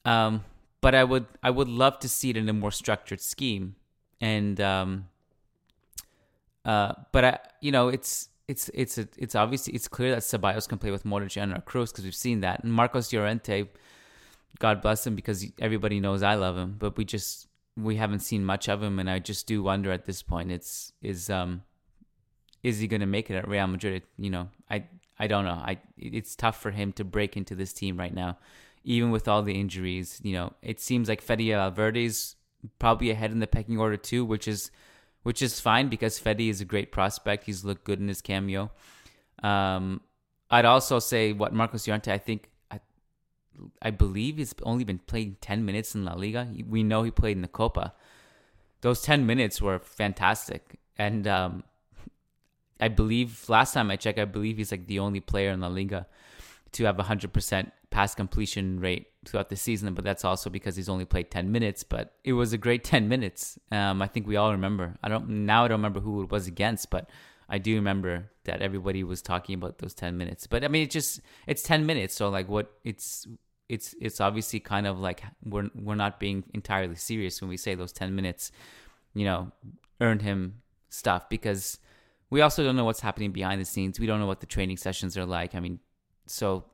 Um, 0.05 0.43
but 0.79 0.95
I 0.95 1.03
would 1.03 1.25
I 1.41 1.50
would 1.50 1.67
love 1.67 2.00
to 2.00 2.09
see 2.09 2.31
it 2.31 2.38
in 2.38 2.50
a 2.50 2.53
more 2.53 2.71
structured 2.71 3.21
scheme. 3.21 3.75
And 4.19 4.59
um, 4.61 5.07
uh, 6.65 6.93
but 7.11 7.25
I 7.25 7.39
you 7.61 7.71
know 7.71 7.88
it's 7.88 8.29
it's 8.47 8.69
it's 8.73 8.97
a, 8.97 9.07
it's 9.17 9.35
obviously 9.35 9.73
it's 9.73 9.88
clear 9.88 10.11
that 10.11 10.21
Ceballos 10.21 10.67
can 10.67 10.77
play 10.77 10.91
with 10.91 11.03
Modric 11.03 11.41
and 11.41 11.53
Kroos 11.65 11.91
because 11.91 12.03
we've 12.03 12.15
seen 12.15 12.41
that. 12.41 12.63
And 12.63 12.73
Marcos 12.73 13.11
Llorente, 13.13 13.65
God 14.59 14.81
bless 14.81 15.05
him 15.05 15.15
because 15.15 15.45
everybody 15.59 16.00
knows 16.00 16.21
I 16.21 16.35
love 16.35 16.57
him, 16.57 16.75
but 16.77 16.97
we 16.97 17.05
just 17.05 17.47
we 17.77 17.95
haven't 17.95 18.19
seen 18.19 18.43
much 18.43 18.67
of 18.67 18.83
him, 18.83 19.00
and 19.00 19.09
I 19.09 19.19
just 19.19 19.47
do 19.47 19.63
wonder 19.63 19.91
at 19.91 20.05
this 20.05 20.21
point. 20.21 20.51
It's 20.51 20.93
is 21.01 21.29
um 21.29 21.63
is 22.63 22.80
he 22.80 22.88
going 22.88 23.01
to 23.01 23.08
make 23.08 23.30
it 23.30 23.36
at 23.36 23.48
Real 23.48 23.68
Madrid? 23.68 24.03
You 24.18 24.30
know, 24.30 24.50
I 24.70 24.86
I 25.20 25.27
don't 25.27 25.46
know. 25.46 25.51
I 25.51 25.77
it's 25.98 26.36
tough 26.36 26.62
for 26.62 26.72
him 26.72 26.94
to 26.94 27.03
break 27.03 27.38
into 27.38 27.56
this 27.56 27.74
team 27.74 27.98
right 27.98 28.13
now 28.13 28.38
even 28.84 29.12
with 29.12 29.27
all 29.27 29.44
the 29.44 29.60
injuries. 29.60 30.20
You 30.24 30.34
know, 30.34 30.53
it 30.62 30.80
seems 30.80 31.08
like 31.08 31.22
Fede 31.22 31.53
Valverde's 31.53 32.36
probably 32.80 33.10
ahead 33.10 33.32
in 33.32 33.39
the 33.39 33.48
pecking 33.48 33.77
order 33.77 33.98
too, 33.98 34.25
which 34.25 34.48
is 34.48 34.72
which 35.24 35.41
is 35.41 35.60
fine 35.60 35.88
because 35.88 36.18
Fede 36.18 36.41
is 36.41 36.62
a 36.62 36.65
great 36.65 36.91
prospect. 36.91 37.44
He's 37.46 37.63
looked 37.63 37.84
good 37.84 38.00
in 38.00 38.08
his 38.08 38.22
cameo. 38.22 38.72
Um, 39.44 40.01
I'd 40.50 40.65
also 40.65 41.00
say 41.00 41.32
what 41.32 41.53
Marcos 41.53 41.88
Llorente, 41.88 42.12
I 42.12 42.18
think, 42.18 42.50
I, 42.72 42.80
I 43.82 43.91
believe 43.91 44.38
he's 44.38 44.56
only 44.63 44.84
been 44.84 44.98
playing 44.98 45.38
10 45.39 45.63
minutes 45.63 45.94
in 45.94 46.06
La 46.06 46.13
Liga. 46.13 46.48
We 46.68 46.82
know 46.82 47.03
he 47.03 47.12
played 47.12 47.38
in 47.38 47.44
the 47.44 47.48
Copa. 47.48 47.94
Those 48.82 49.03
10 49.03 49.27
minutes 49.27 49.62
were 49.62 49.77
fantastic. 49.77 50.80
And 50.98 51.27
um, 51.27 51.63
I 52.81 52.88
believe 52.88 53.47
last 53.47 53.73
time 53.73 53.91
I 53.91 53.95
checked, 53.95 54.19
I 54.19 54.25
believe 54.25 54.57
he's 54.57 54.71
like 54.71 54.88
the 54.88 55.00
only 55.00 55.19
player 55.19 55.51
in 55.51 55.61
La 55.61 55.67
Liga 55.67 56.07
to 56.73 56.85
have 56.85 57.00
a 57.00 57.03
100% 57.03 57.71
pass 57.91 58.15
completion 58.15 58.79
rate 58.79 59.07
throughout 59.25 59.50
the 59.50 59.55
season, 59.55 59.93
but 59.93 60.03
that's 60.03 60.25
also 60.25 60.50
because 60.50 60.75
he's 60.75 60.89
only 60.89 61.05
played 61.05 61.29
10 61.29 61.51
minutes. 61.51 61.83
But 61.83 62.15
it 62.23 62.33
was 62.33 62.53
a 62.53 62.57
great 62.57 62.83
10 62.95 63.07
minutes. 63.07 63.59
Um, 63.71 64.01
I 64.01 64.07
think 64.07 64.27
we 64.27 64.35
all 64.35 64.51
remember. 64.51 64.97
I 65.03 65.09
don't 65.09 65.29
now 65.45 65.65
I 65.65 65.67
don't 65.67 65.79
remember 65.79 66.00
who 66.00 66.23
it 66.23 66.31
was 66.31 66.47
against, 66.47 66.89
but 66.89 67.09
I 67.47 67.57
do 67.57 67.75
remember 67.75 68.31
that 68.45 68.61
everybody 68.61 69.03
was 69.03 69.21
talking 69.21 69.55
about 69.55 69.77
those 69.79 69.93
10 69.93 70.17
minutes. 70.17 70.47
But 70.47 70.63
I 70.63 70.69
mean, 70.69 70.83
it's 70.83 70.93
just 70.93 71.21
it's 71.45 71.61
10 71.61 71.85
minutes, 71.85 72.15
so 72.15 72.29
like 72.29 72.47
what 72.50 72.71
it's 72.83 73.27
it's 73.69 73.93
it's 74.01 74.19
obviously 74.19 74.59
kind 74.59 74.88
of 74.88 75.00
like 75.00 75.21
we're 75.45 75.69
we're 75.75 75.95
not 75.95 76.19
being 76.19 76.43
entirely 76.53 76.95
serious 76.95 77.41
when 77.41 77.50
we 77.50 77.57
say 77.57 77.75
those 77.75 77.91
10 77.91 78.15
minutes, 78.15 78.51
you 79.13 79.25
know, 79.25 79.51
earned 80.00 80.21
him 80.21 80.61
stuff 80.89 81.29
because 81.29 81.77
we 82.31 82.41
also 82.41 82.63
don't 82.63 82.75
know 82.75 82.85
what's 82.85 83.01
happening 83.01 83.31
behind 83.31 83.61
the 83.61 83.65
scenes. 83.65 84.00
We 84.00 84.07
don't 84.07 84.19
know 84.19 84.25
what 84.25 84.39
the 84.39 84.47
training 84.47 84.77
sessions 84.77 85.15
are 85.17 85.25
like. 85.25 85.53
I 85.53 85.59
mean, 85.59 85.79
so 86.25 86.65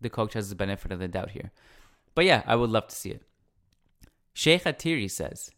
the 0.00 0.10
coach 0.10 0.32
has 0.32 0.48
the 0.48 0.56
benefit 0.56 0.90
of 0.90 0.98
the 0.98 1.06
doubt 1.06 1.30
here. 1.30 1.52
But 2.16 2.24
yeah, 2.24 2.42
I 2.46 2.56
would 2.56 2.70
love 2.70 2.88
to 2.88 2.96
see 2.96 3.10
it. 3.10 3.22
Sheikh 4.32 4.64
Atiri 4.64 5.10
says, 5.10 5.52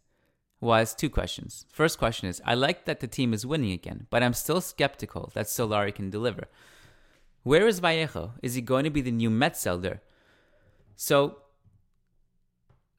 well, 0.60 0.80
was 0.80 0.94
two 0.94 1.08
questions. 1.08 1.64
First 1.70 1.98
question 1.98 2.28
is 2.28 2.42
I 2.44 2.54
like 2.54 2.84
that 2.86 3.00
the 3.00 3.06
team 3.06 3.32
is 3.32 3.46
winning 3.46 3.72
again, 3.72 4.06
but 4.10 4.22
I'm 4.22 4.32
still 4.34 4.60
skeptical 4.60 5.30
that 5.34 5.46
Solari 5.46 5.94
can 5.94 6.10
deliver. 6.10 6.48
Where 7.42 7.66
is 7.68 7.78
Vallejo? 7.78 8.32
Is 8.42 8.54
he 8.54 8.60
going 8.60 8.84
to 8.84 8.90
be 8.90 9.00
the 9.00 9.12
new 9.12 9.30
Metzelder? 9.30 10.00
So 10.96 11.38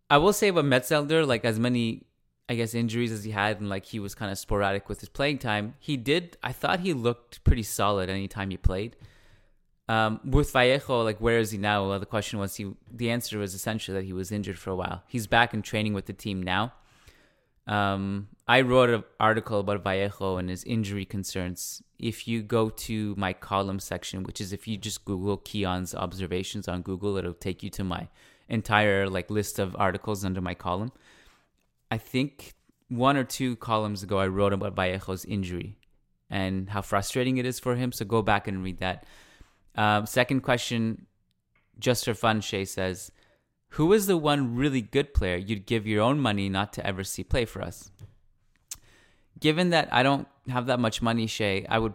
I 0.09 0.17
will 0.17 0.33
say 0.33 0.47
about 0.47 0.65
Metzelder, 0.65 1.27
like 1.27 1.43
as 1.43 1.59
many, 1.59 2.06
I 2.49 2.55
guess, 2.55 2.73
injuries 2.73 3.11
as 3.11 3.23
he 3.23 3.31
had, 3.31 3.59
and 3.59 3.69
like 3.69 3.85
he 3.85 3.99
was 3.99 4.15
kind 4.15 4.31
of 4.31 4.37
sporadic 4.37 4.87
with 4.87 5.01
his 5.01 5.09
playing 5.09 5.39
time, 5.39 5.75
he 5.79 5.97
did, 5.97 6.37
I 6.41 6.53
thought 6.53 6.79
he 6.79 6.93
looked 6.93 7.43
pretty 7.43 7.63
solid 7.63 8.09
anytime 8.09 8.49
he 8.51 8.57
played. 8.57 8.95
Um, 9.89 10.19
with 10.25 10.51
Vallejo, 10.51 11.03
like 11.03 11.19
where 11.19 11.39
is 11.39 11.51
he 11.51 11.57
now? 11.57 11.87
Well, 11.87 11.99
the 11.99 12.05
question 12.05 12.39
was 12.39 12.55
he. 12.55 12.73
The 12.91 13.09
answer 13.09 13.39
was 13.39 13.53
essentially 13.53 13.97
that 13.97 14.05
he 14.05 14.11
was 14.11 14.31
injured 14.31 14.59
for 14.59 14.69
a 14.69 14.75
while. 14.75 15.03
He's 15.07 15.27
back 15.27 15.53
in 15.53 15.61
training 15.61 15.93
with 15.93 16.07
the 16.07 16.13
team 16.13 16.43
now. 16.43 16.73
Um, 17.67 18.29
I 18.47 18.61
wrote 18.61 18.89
an 18.89 19.03
article 19.19 19.59
about 19.59 19.83
Vallejo 19.83 20.37
and 20.37 20.49
his 20.49 20.63
injury 20.63 21.05
concerns. 21.05 21.81
If 21.99 22.27
you 22.27 22.41
go 22.41 22.69
to 22.69 23.13
my 23.17 23.33
column 23.33 23.79
section, 23.79 24.23
which 24.23 24.39
is 24.39 24.53
if 24.53 24.67
you 24.67 24.77
just 24.77 25.05
Google 25.05 25.37
Kiyan's 25.37 25.95
observations 25.95 26.67
on 26.67 26.81
Google, 26.81 27.17
it'll 27.17 27.33
take 27.33 27.63
you 27.63 27.69
to 27.71 27.83
my 27.83 28.07
entire 28.49 29.09
like 29.09 29.29
list 29.29 29.59
of 29.59 29.75
articles 29.77 30.23
under 30.23 30.41
my 30.41 30.53
column. 30.53 30.91
I 31.89 31.97
think 31.97 32.53
one 32.89 33.17
or 33.17 33.23
two 33.23 33.55
columns 33.57 34.03
ago, 34.03 34.19
I 34.19 34.27
wrote 34.27 34.53
about 34.53 34.75
Vallejo's 34.75 35.25
injury 35.25 35.77
and 36.29 36.69
how 36.69 36.81
frustrating 36.81 37.37
it 37.37 37.45
is 37.45 37.59
for 37.59 37.75
him. 37.75 37.91
So 37.91 38.05
go 38.05 38.21
back 38.21 38.47
and 38.47 38.63
read 38.63 38.79
that. 38.79 39.05
Um, 39.75 40.05
second 40.05 40.41
question, 40.41 41.05
just 41.79 42.05
for 42.05 42.13
fun, 42.13 42.41
Shay 42.41 42.65
says, 42.65 43.11
Who 43.69 43.93
is 43.93 44.07
the 44.07 44.17
one 44.17 44.55
really 44.55 44.81
good 44.81 45.13
player 45.13 45.37
you'd 45.37 45.65
give 45.65 45.87
your 45.87 46.01
own 46.01 46.19
money 46.19 46.49
not 46.49 46.73
to 46.73 46.85
ever 46.85 47.03
see 47.03 47.23
play 47.23 47.45
for 47.45 47.61
us? 47.61 47.91
Given 49.39 49.69
that 49.69 49.89
I 49.91 50.01
don't 50.03 50.27
have 50.49 50.65
that 50.65 50.79
much 50.79 51.01
money, 51.01 51.27
Shay, 51.27 51.65
I 51.69 51.77
would 51.77 51.93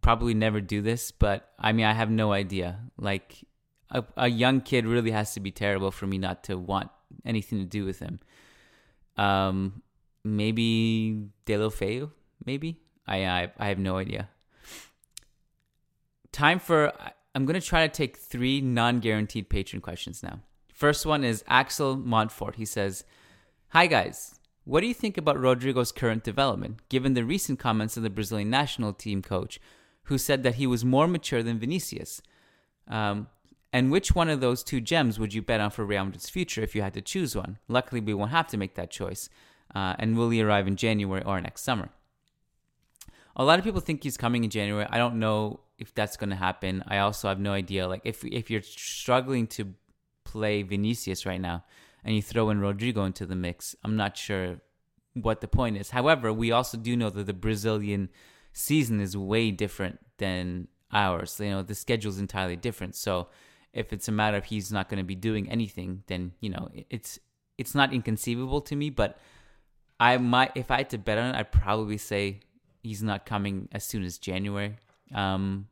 probably 0.00 0.34
never 0.34 0.60
do 0.60 0.80
this, 0.80 1.10
but 1.12 1.50
I 1.58 1.72
mean, 1.72 1.84
I 1.84 1.92
have 1.92 2.10
no 2.10 2.32
idea. 2.32 2.78
Like, 2.96 3.44
a, 3.90 4.04
a 4.16 4.28
young 4.28 4.60
kid 4.60 4.86
really 4.86 5.10
has 5.10 5.34
to 5.34 5.40
be 5.40 5.50
terrible 5.50 5.90
for 5.90 6.06
me 6.06 6.18
not 6.18 6.44
to 6.44 6.56
want 6.56 6.90
anything 7.24 7.58
to 7.58 7.64
do 7.64 7.84
with 7.84 7.98
him. 7.98 8.20
Um, 9.18 9.82
maybe 10.24 11.28
Deulofeu, 11.44 12.10
maybe? 12.46 12.80
I, 13.06 13.26
I, 13.26 13.52
I 13.58 13.68
have 13.68 13.78
no 13.78 13.98
idea. 13.98 14.28
Time 16.32 16.58
for 16.58 16.92
I'm 17.34 17.46
going 17.46 17.60
to 17.60 17.66
try 17.66 17.86
to 17.86 17.92
take 17.92 18.16
three 18.16 18.60
non 18.60 19.00
guaranteed 19.00 19.48
patron 19.48 19.80
questions 19.80 20.22
now. 20.22 20.40
First 20.72 21.06
one 21.06 21.24
is 21.24 21.44
Axel 21.48 21.96
Montfort. 21.96 22.56
He 22.56 22.64
says, 22.64 23.04
Hi 23.68 23.86
guys, 23.86 24.38
what 24.64 24.80
do 24.80 24.86
you 24.86 24.94
think 24.94 25.16
about 25.16 25.36
Rodrygo's 25.36 25.92
current 25.92 26.24
development, 26.24 26.88
given 26.88 27.14
the 27.14 27.24
recent 27.24 27.58
comments 27.58 27.96
of 27.96 28.02
the 28.02 28.10
Brazilian 28.10 28.50
national 28.50 28.92
team 28.92 29.22
coach, 29.22 29.60
who 30.04 30.18
said 30.18 30.42
that 30.42 30.56
he 30.56 30.66
was 30.66 30.84
more 30.84 31.08
mature 31.08 31.42
than 31.42 31.58
Vinicius? 31.58 32.22
Um, 32.86 33.28
and 33.72 33.90
which 33.90 34.14
one 34.14 34.28
of 34.28 34.40
those 34.40 34.62
two 34.62 34.80
gems 34.80 35.18
would 35.18 35.34
you 35.34 35.42
bet 35.42 35.60
on 35.60 35.70
for 35.70 35.84
Real 35.84 36.04
Madrid's 36.04 36.30
future 36.30 36.62
if 36.62 36.74
you 36.74 36.82
had 36.82 36.94
to 36.94 37.02
choose 37.02 37.36
one? 37.36 37.58
Luckily, 37.68 38.00
we 38.00 38.14
won't 38.14 38.30
have 38.30 38.48
to 38.48 38.56
make 38.56 38.74
that 38.76 38.90
choice. 38.90 39.28
Uh, 39.74 39.94
and 39.98 40.16
will 40.16 40.30
he 40.30 40.42
arrive 40.42 40.66
in 40.66 40.76
January 40.76 41.22
or 41.22 41.40
next 41.40 41.62
summer? 41.62 41.90
A 43.36 43.44
lot 43.44 43.58
of 43.58 43.64
people 43.64 43.80
think 43.80 44.02
he's 44.02 44.16
coming 44.16 44.42
in 44.42 44.50
January. 44.50 44.86
I 44.88 44.98
don't 44.98 45.18
know 45.18 45.60
if 45.78 45.94
that's 45.94 46.16
going 46.16 46.30
to 46.30 46.36
happen. 46.36 46.82
I 46.88 46.98
also 46.98 47.28
have 47.28 47.38
no 47.38 47.52
idea. 47.52 47.86
Like 47.86 48.02
if 48.04 48.24
if 48.24 48.50
you're 48.50 48.62
struggling 48.62 49.46
to 49.48 49.74
play 50.24 50.62
Vinicius 50.62 51.24
right 51.24 51.40
now 51.40 51.64
and 52.04 52.16
you 52.16 52.22
throw 52.22 52.50
in 52.50 52.60
Rodrygo 52.60 53.06
into 53.06 53.26
the 53.26 53.36
mix, 53.36 53.76
I'm 53.84 53.96
not 53.96 54.16
sure 54.16 54.60
what 55.14 55.40
the 55.40 55.48
point 55.48 55.76
is. 55.76 55.90
However, 55.90 56.32
we 56.32 56.50
also 56.50 56.76
do 56.76 56.96
know 56.96 57.10
that 57.10 57.26
the 57.26 57.32
Brazilian 57.32 58.08
season 58.52 59.00
is 59.00 59.16
way 59.16 59.50
different 59.50 60.00
than 60.16 60.68
ours. 60.92 61.38
You 61.38 61.50
know, 61.50 61.62
the 61.62 61.74
schedule 61.74 62.10
is 62.10 62.18
entirely 62.18 62.56
different. 62.56 62.96
So 62.96 63.28
if 63.78 63.92
it's 63.92 64.08
a 64.08 64.12
matter 64.12 64.36
of 64.36 64.44
he's 64.46 64.72
not 64.72 64.88
going 64.88 64.98
to 64.98 65.04
be 65.04 65.14
doing 65.14 65.48
anything, 65.50 66.02
then 66.06 66.32
you 66.40 66.50
know 66.50 66.68
it's 66.90 67.18
it's 67.56 67.74
not 67.74 67.92
inconceivable 67.92 68.60
to 68.62 68.76
me. 68.76 68.90
But 68.90 69.18
I 70.00 70.16
might, 70.18 70.52
if 70.54 70.70
I 70.70 70.78
had 70.78 70.90
to 70.90 70.98
bet 70.98 71.18
on 71.18 71.34
it, 71.34 71.38
I'd 71.38 71.52
probably 71.52 71.98
say 71.98 72.40
he's 72.82 73.02
not 73.02 73.26
coming 73.26 73.68
as 73.72 73.84
soon 73.84 74.02
as 74.02 74.18
January. 74.18 74.76
Um, 75.14 75.68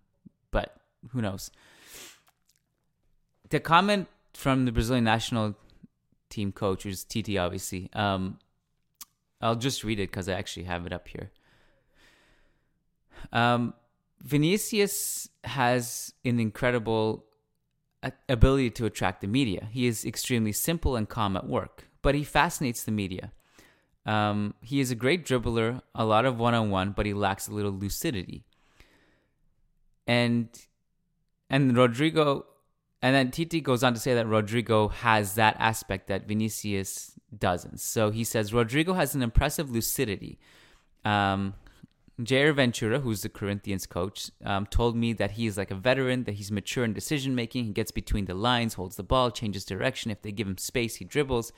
but 0.50 0.76
who 1.10 1.20
knows? 1.20 1.50
The 3.50 3.60
comment 3.60 4.08
from 4.34 4.64
the 4.64 4.72
Brazilian 4.72 5.04
national 5.04 5.56
team 6.28 6.52
coach, 6.52 6.84
is 6.86 7.04
Tite, 7.04 7.36
obviously. 7.38 7.88
Um, 7.92 8.38
I'll 9.40 9.54
just 9.54 9.84
read 9.84 10.00
it 10.00 10.10
because 10.10 10.28
I 10.28 10.32
actually 10.32 10.64
have 10.64 10.86
it 10.86 10.92
up 10.92 11.08
here. 11.08 11.30
Um, 13.32 13.74
Vinicius 14.20 15.28
has 15.44 16.12
an 16.24 16.40
incredible 16.40 17.24
ability 18.28 18.70
to 18.70 18.86
attract 18.86 19.20
the 19.20 19.26
media. 19.26 19.68
He 19.70 19.86
is 19.86 20.04
extremely 20.04 20.52
simple 20.52 20.96
and 20.96 21.08
calm 21.08 21.36
at 21.36 21.46
work, 21.46 21.88
but 22.02 22.14
he 22.14 22.24
fascinates 22.24 22.84
the 22.84 22.92
media. 22.92 23.32
Um, 24.04 24.54
he 24.60 24.80
is 24.80 24.90
a 24.90 24.94
great 24.94 25.26
dribbler, 25.26 25.82
a 25.94 26.04
lot 26.04 26.24
of 26.24 26.38
one 26.38 26.54
on 26.54 26.70
one, 26.70 26.92
but 26.92 27.06
he 27.06 27.14
lacks 27.14 27.48
a 27.48 27.52
little 27.52 27.72
lucidity 27.72 28.44
and 30.06 30.48
and 31.50 31.72
Rodrygo, 31.76 32.44
and 33.02 33.14
then 33.14 33.30
Tite 33.30 33.62
goes 33.62 33.82
on 33.82 33.94
to 33.94 34.00
say 34.00 34.14
that 34.14 34.26
Rodrygo 34.26 34.90
has 34.90 35.34
that 35.34 35.56
aspect 35.58 36.08
that 36.08 36.26
Vinicius 36.26 37.12
doesn't. 37.36 37.80
So 37.80 38.10
he 38.10 38.24
says 38.24 38.52
Rodrygo 38.52 38.96
has 38.96 39.14
an 39.14 39.22
impressive 39.22 39.70
lucidity. 39.70 40.38
Um, 41.04 41.54
Jair 42.20 42.54
Ventura, 42.54 43.00
who's 43.00 43.22
the 43.22 43.28
Corinthians 43.28 43.86
coach, 43.86 44.30
um, 44.44 44.66
told 44.66 44.96
me 44.96 45.12
that 45.12 45.32
he 45.32 45.46
is 45.46 45.58
like 45.58 45.70
a 45.70 45.74
veteran, 45.74 46.24
that 46.24 46.34
he's 46.36 46.50
mature 46.50 46.84
in 46.84 46.94
decision 46.94 47.34
making. 47.34 47.66
He 47.66 47.72
gets 47.72 47.90
between 47.90 48.24
the 48.24 48.34
lines, 48.34 48.74
holds 48.74 48.96
the 48.96 49.02
ball, 49.02 49.30
changes 49.30 49.64
direction. 49.64 50.10
If 50.10 50.22
they 50.22 50.32
give 50.32 50.46
him 50.46 50.56
space, 50.56 50.96
he 50.96 51.04
dribbles. 51.04 51.52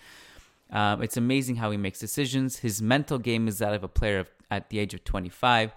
Um, 0.70 1.00
it's 1.00 1.16
amazing 1.16 1.56
how 1.56 1.70
he 1.70 1.76
makes 1.76 2.00
decisions. 2.00 2.58
His 2.58 2.82
mental 2.82 3.18
game 3.18 3.46
is 3.46 3.58
that 3.58 3.72
of 3.72 3.84
a 3.84 3.88
player 3.88 4.18
of, 4.18 4.30
at 4.50 4.70
the 4.70 4.80
age 4.80 4.94
of 4.94 5.04
25 5.04 5.74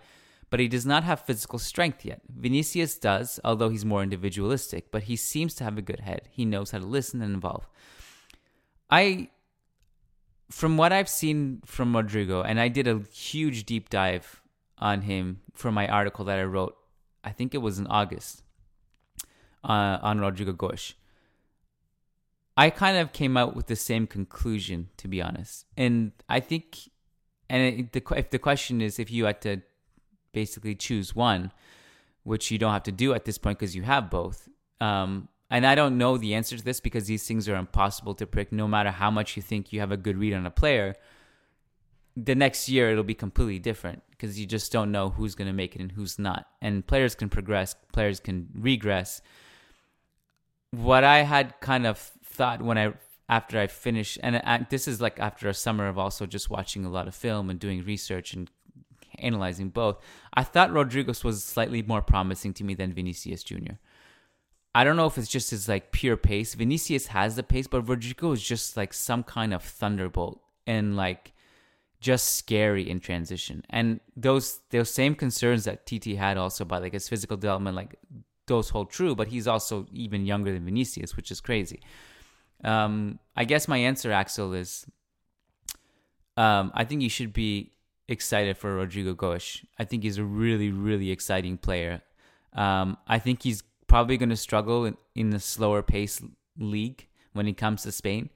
but 0.51 0.59
he 0.59 0.67
does 0.67 0.85
not 0.85 1.05
have 1.05 1.21
physical 1.21 1.57
strength 1.57 2.05
yet. 2.05 2.21
Vinicius 2.29 2.97
does, 2.99 3.39
although 3.43 3.69
he's 3.69 3.85
more 3.85 4.03
individualistic, 4.03 4.91
but 4.91 5.03
he 5.03 5.15
seems 5.15 5.55
to 5.55 5.63
have 5.63 5.77
a 5.77 5.81
good 5.81 6.01
head. 6.01 6.27
He 6.29 6.43
knows 6.43 6.71
how 6.71 6.79
to 6.79 6.85
listen 6.85 7.21
and 7.21 7.33
involve. 7.33 7.67
I, 8.89 9.29
from 10.49 10.75
what 10.75 10.91
I've 10.91 11.07
seen 11.07 11.61
from 11.65 11.93
Rodrygo, 11.93 12.43
and 12.45 12.59
I 12.59 12.67
did 12.67 12.85
a 12.85 12.99
huge 13.13 13.65
deep 13.65 13.89
dive 13.89 14.40
on 14.81 15.01
him 15.03 15.41
for 15.53 15.71
my 15.71 15.87
article 15.87 16.25
that 16.25 16.39
I 16.39 16.43
wrote, 16.43 16.75
I 17.23 17.31
think 17.31 17.53
it 17.53 17.59
was 17.59 17.79
in 17.79 17.87
August, 17.87 18.43
uh, 19.63 19.99
on 20.01 20.19
Rodrygo 20.19 20.57
Goes. 20.57 20.95
I 22.57 22.69
kind 22.69 22.97
of 22.97 23.13
came 23.13 23.37
out 23.37 23.55
with 23.55 23.67
the 23.67 23.75
same 23.75 24.07
conclusion, 24.07 24.89
to 24.97 25.07
be 25.07 25.21
honest. 25.21 25.65
And 25.77 26.11
I 26.27 26.39
think, 26.39 26.89
and 27.49 27.61
it, 27.61 27.91
the, 27.93 28.03
if 28.15 28.29
the 28.29 28.39
question 28.39 28.81
is 28.81 28.99
if 28.99 29.09
you 29.09 29.25
had 29.25 29.41
to 29.41 29.61
basically 30.33 30.75
choose 30.75 31.15
one, 31.15 31.51
which 32.23 32.51
you 32.51 32.57
don't 32.57 32.73
have 32.73 32.83
to 32.83 32.91
do 32.91 33.13
at 33.13 33.25
this 33.25 33.37
point 33.37 33.59
because 33.59 33.75
you 33.75 33.83
have 33.83 34.09
both. 34.09 34.47
Um, 34.79 35.27
and 35.49 35.65
I 35.65 35.75
don't 35.75 35.97
know 35.97 36.17
the 36.17 36.33
answer 36.33 36.57
to 36.57 36.63
this 36.63 36.79
because 36.79 37.07
these 37.07 37.27
things 37.27 37.49
are 37.49 37.55
impossible 37.55 38.15
to 38.15 38.25
predict. 38.25 38.53
No 38.53 38.67
matter 38.67 38.91
how 38.91 39.11
much 39.11 39.35
you 39.35 39.41
think 39.41 39.73
you 39.73 39.79
have 39.79 39.91
a 39.91 39.97
good 39.97 40.17
read 40.17 40.33
on 40.33 40.45
a 40.45 40.51
player, 40.51 40.95
the 42.15 42.35
next 42.35 42.69
year 42.69 42.91
it'll 42.91 43.03
be 43.03 43.13
completely 43.13 43.59
different 43.59 44.03
because 44.11 44.39
you 44.39 44.45
just 44.45 44.71
don't 44.71 44.91
know 44.91 45.09
who's 45.09 45.35
going 45.35 45.47
to 45.47 45.53
make 45.53 45.75
it 45.75 45.81
and 45.81 45.91
who's 45.91 46.19
not. 46.19 46.47
And 46.61 46.85
players 46.85 47.15
can 47.15 47.29
progress, 47.29 47.75
players 47.93 48.19
can 48.19 48.49
regress. 48.53 49.21
What 50.71 51.03
I 51.03 51.23
had 51.23 51.59
kind 51.59 51.85
of 51.85 51.97
thought 51.97 52.61
when 52.61 52.77
I 52.77 52.93
after 53.27 53.59
I 53.59 53.67
finished, 53.67 54.19
and 54.21 54.67
this 54.69 54.89
is 54.89 54.99
like 54.99 55.19
after 55.19 55.47
a 55.47 55.53
summer 55.53 55.87
of 55.87 55.97
also 55.97 56.25
just 56.25 56.49
watching 56.49 56.83
a 56.83 56.89
lot 56.89 57.07
of 57.07 57.15
film 57.15 57.49
and 57.49 57.59
doing 57.59 57.83
research 57.83 58.33
and 58.33 58.51
analyzing 59.19 59.69
both. 59.69 60.03
I 60.33 60.43
thought 60.43 60.73
Rodriguez 60.73 61.23
was 61.23 61.43
slightly 61.43 61.81
more 61.81 62.01
promising 62.01 62.53
to 62.55 62.63
me 62.63 62.73
than 62.73 62.93
Vinicius 62.93 63.43
Jr. 63.43 63.75
I 64.73 64.83
don't 64.83 64.95
know 64.95 65.05
if 65.05 65.17
it's 65.17 65.27
just 65.27 65.51
his 65.51 65.67
like 65.67 65.91
pure 65.91 66.17
pace. 66.17 66.55
Vinicius 66.55 67.07
has 67.07 67.35
the 67.35 67.43
pace, 67.43 67.67
but 67.67 67.85
Rodrygo 67.85 68.33
is 68.33 68.41
just 68.41 68.77
like 68.77 68.93
some 68.93 69.23
kind 69.23 69.53
of 69.53 69.63
thunderbolt 69.63 70.41
and 70.67 70.95
like 70.95 71.33
just 72.01 72.35
scary 72.35 72.89
in 72.89 72.99
transition. 72.99 73.63
And 73.69 74.01
those 74.17 74.59
those 74.71 74.89
same 74.89 75.15
concerns 75.15 75.63
that 75.65 75.85
Tite 75.85 76.17
had 76.17 76.35
also 76.35 76.63
about 76.63 76.81
like 76.81 76.93
his 76.93 77.07
physical 77.07 77.37
development, 77.37 77.75
like 77.75 77.95
those 78.47 78.69
hold 78.69 78.89
true. 78.89 79.15
But 79.15 79.29
he's 79.29 79.47
also 79.47 79.85
even 79.93 80.25
younger 80.25 80.51
than 80.51 80.65
Vinicius, 80.65 81.15
which 81.15 81.31
is 81.31 81.39
crazy. 81.39 81.79
Um, 82.63 83.19
I 83.35 83.45
guess 83.45 83.67
my 83.67 83.77
answer, 83.77 84.11
Axel, 84.11 84.53
is 84.53 84.85
um, 86.35 86.71
I 86.73 86.83
think 86.83 87.03
you 87.03 87.09
should 87.09 87.33
be 87.33 87.71
excited 88.07 88.57
for 88.57 88.75
Rodrygo 88.75 89.15
Goes. 89.15 89.63
I 89.79 89.85
think 89.85 90.03
he's 90.03 90.17
a 90.17 90.23
really, 90.23 90.71
really 90.71 91.11
exciting 91.11 91.57
player. 91.57 92.01
Um, 92.53 92.97
I 93.07 93.19
think 93.19 93.43
he's 93.43 93.63
probably 93.87 94.17
going 94.17 94.29
to 94.29 94.35
struggle 94.35 94.85
in, 94.85 94.97
in 95.15 95.29
the 95.29 95.39
slower 95.39 95.81
pace 95.81 96.21
league 96.57 97.07
when 97.33 97.47
it 97.47 97.57
comes 97.57 97.83
to 97.83 97.91
Spain 97.91 98.29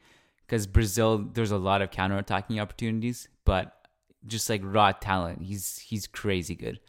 because 0.45 0.67
Brazil, 0.67 1.17
there's 1.34 1.51
a 1.51 1.58
lot 1.58 1.81
of 1.81 1.91
counter 1.91 2.17
attacking 2.17 2.60
opportunities, 2.60 3.27
but 3.45 3.73
just 4.27 4.49
like 4.49 4.62
raw 4.63 4.91
talent, 4.91 5.41
he's 5.41 5.79
he's 5.79 6.08
crazy 6.08 6.55
good. 6.55 6.79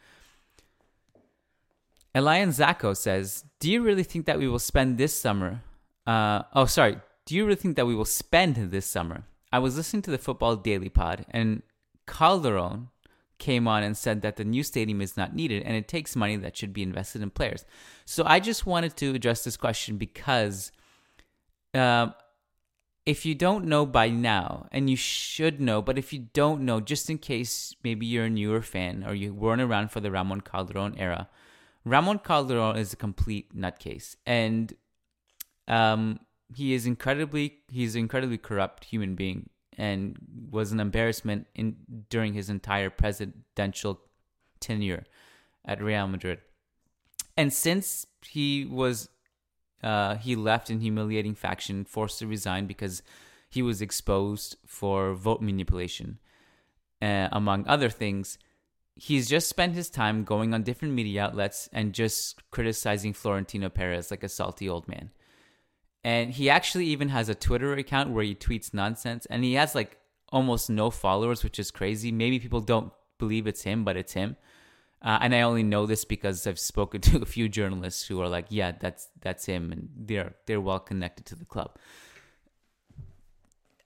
Elian 2.15 2.49
Zacco 2.49 2.95
says, 2.95 3.43
"Do 3.59 3.71
you 3.71 3.81
really 3.81 4.03
think 4.03 4.25
that 4.25 4.39
we 4.39 4.47
will 4.47 4.59
spend 4.59 4.97
this 4.97 5.13
summer? 5.13 5.61
Uh, 6.05 6.43
oh, 6.53 6.65
sorry. 6.65 6.97
Do 7.25 7.35
you 7.35 7.45
really 7.45 7.57
think 7.57 7.75
that 7.75 7.85
we 7.85 7.95
will 7.95 8.05
spend 8.05 8.55
this 8.55 8.85
summer? 8.85 9.25
I 9.51 9.59
was 9.59 9.75
listening 9.75 10.01
to 10.03 10.11
the 10.11 10.17
Football 10.17 10.55
Daily 10.55 10.89
Pod, 10.89 11.25
and 11.31 11.61
Calderon 12.07 12.89
came 13.37 13.67
on 13.67 13.83
and 13.83 13.95
said 13.95 14.21
that 14.21 14.35
the 14.35 14.43
new 14.43 14.63
stadium 14.63 15.01
is 15.01 15.15
not 15.15 15.35
needed 15.35 15.63
and 15.63 15.75
it 15.75 15.87
takes 15.87 16.15
money 16.15 16.35
that 16.37 16.57
should 16.57 16.73
be 16.73 16.81
invested 16.81 17.21
in 17.21 17.29
players. 17.29 17.65
So 18.05 18.23
I 18.25 18.39
just 18.39 18.65
wanted 18.65 18.95
to 18.97 19.13
address 19.13 19.43
this 19.43 19.57
question 19.57 19.97
because 19.97 20.71
uh, 21.73 22.07
if 23.07 23.25
you 23.25 23.33
don't 23.33 23.63
know 23.63 23.85
by 23.85 24.09
now, 24.09 24.67
and 24.69 24.89
you 24.89 24.97
should 24.97 25.61
know, 25.61 25.81
but 25.81 25.97
if 25.97 26.11
you 26.11 26.27
don't 26.33 26.61
know, 26.63 26.81
just 26.81 27.09
in 27.09 27.17
case 27.17 27.73
maybe 27.81 28.05
you're 28.05 28.25
a 28.25 28.29
newer 28.29 28.61
fan 28.61 29.05
or 29.07 29.15
you 29.15 29.33
weren't 29.33 29.61
around 29.61 29.91
for 29.91 30.01
the 30.01 30.11
Ramon 30.11 30.41
Calderon 30.41 30.93
era, 30.97 31.29
Ramon 31.85 32.19
Calderon 32.19 32.75
is 32.75 32.91
a 32.91 32.97
complete 32.97 33.55
nutcase. 33.55 34.17
And 34.25 34.73
um, 35.69 36.19
he 36.53 36.73
is 36.73 36.85
incredibly 36.85 37.59
he's 37.71 37.95
an 37.95 38.01
incredibly 38.01 38.37
corrupt 38.37 38.83
human 38.83 39.15
being 39.15 39.49
and 39.77 40.17
was 40.51 40.73
an 40.73 40.81
embarrassment 40.81 41.47
in 41.55 41.77
during 42.09 42.33
his 42.33 42.49
entire 42.49 42.89
presidential 42.89 44.01
tenure 44.59 45.05
at 45.63 45.81
Real 45.81 46.09
Madrid. 46.09 46.39
And 47.37 47.53
since 47.53 48.05
he 48.21 48.65
was 48.65 49.07
uh, 49.83 50.15
he 50.15 50.35
left 50.35 50.69
in 50.69 50.79
humiliating 50.79 51.35
faction, 51.35 51.85
forced 51.85 52.19
to 52.19 52.27
resign 52.27 52.67
because 52.67 53.03
he 53.49 53.61
was 53.61 53.81
exposed 53.81 54.57
for 54.65 55.13
vote 55.13 55.41
manipulation, 55.41 56.19
uh, 57.01 57.29
among 57.31 57.67
other 57.67 57.89
things. 57.89 58.37
He's 58.95 59.29
just 59.29 59.47
spent 59.47 59.75
his 59.75 59.89
time 59.89 60.23
going 60.23 60.53
on 60.53 60.63
different 60.63 60.93
media 60.93 61.23
outlets 61.25 61.69
and 61.71 61.93
just 61.93 62.49
criticizing 62.49 63.13
Florentino 63.13 63.69
Perez 63.69 64.09
like 64.09 64.23
a 64.23 64.29
salty 64.29 64.67
old 64.67 64.87
man. 64.87 65.11
And 66.03 66.31
he 66.31 66.49
actually 66.49 66.85
even 66.87 67.09
has 67.09 67.29
a 67.29 67.35
Twitter 67.35 67.73
account 67.73 68.11
where 68.11 68.23
he 68.23 68.33
tweets 68.33 68.73
nonsense. 68.73 69.25
And 69.27 69.43
he 69.43 69.53
has 69.53 69.75
like 69.75 69.97
almost 70.29 70.69
no 70.69 70.89
followers, 70.89 71.43
which 71.43 71.59
is 71.59 71.69
crazy. 71.69 72.11
Maybe 72.11 72.39
people 72.39 72.61
don't 72.61 72.91
believe 73.17 73.45
it's 73.45 73.63
him, 73.63 73.83
but 73.83 73.97
it's 73.97 74.13
him. 74.13 74.37
Uh, 75.01 75.19
and 75.21 75.35
I 75.35 75.41
only 75.41 75.63
know 75.63 75.85
this 75.85 76.05
because 76.05 76.47
I've 76.47 76.59
spoken 76.59 77.01
to 77.07 77.21
a 77.21 77.25
few 77.25 77.49
journalists 77.49 78.07
who 78.07 78.21
are 78.21 78.29
like, 78.29 78.47
"Yeah, 78.49 78.73
that's 78.79 79.09
that's 79.21 79.45
him," 79.45 79.71
and 79.71 79.89
they're 79.95 80.35
they're 80.45 80.61
well 80.61 80.79
connected 80.79 81.25
to 81.27 81.35
the 81.35 81.45
club. 81.45 81.77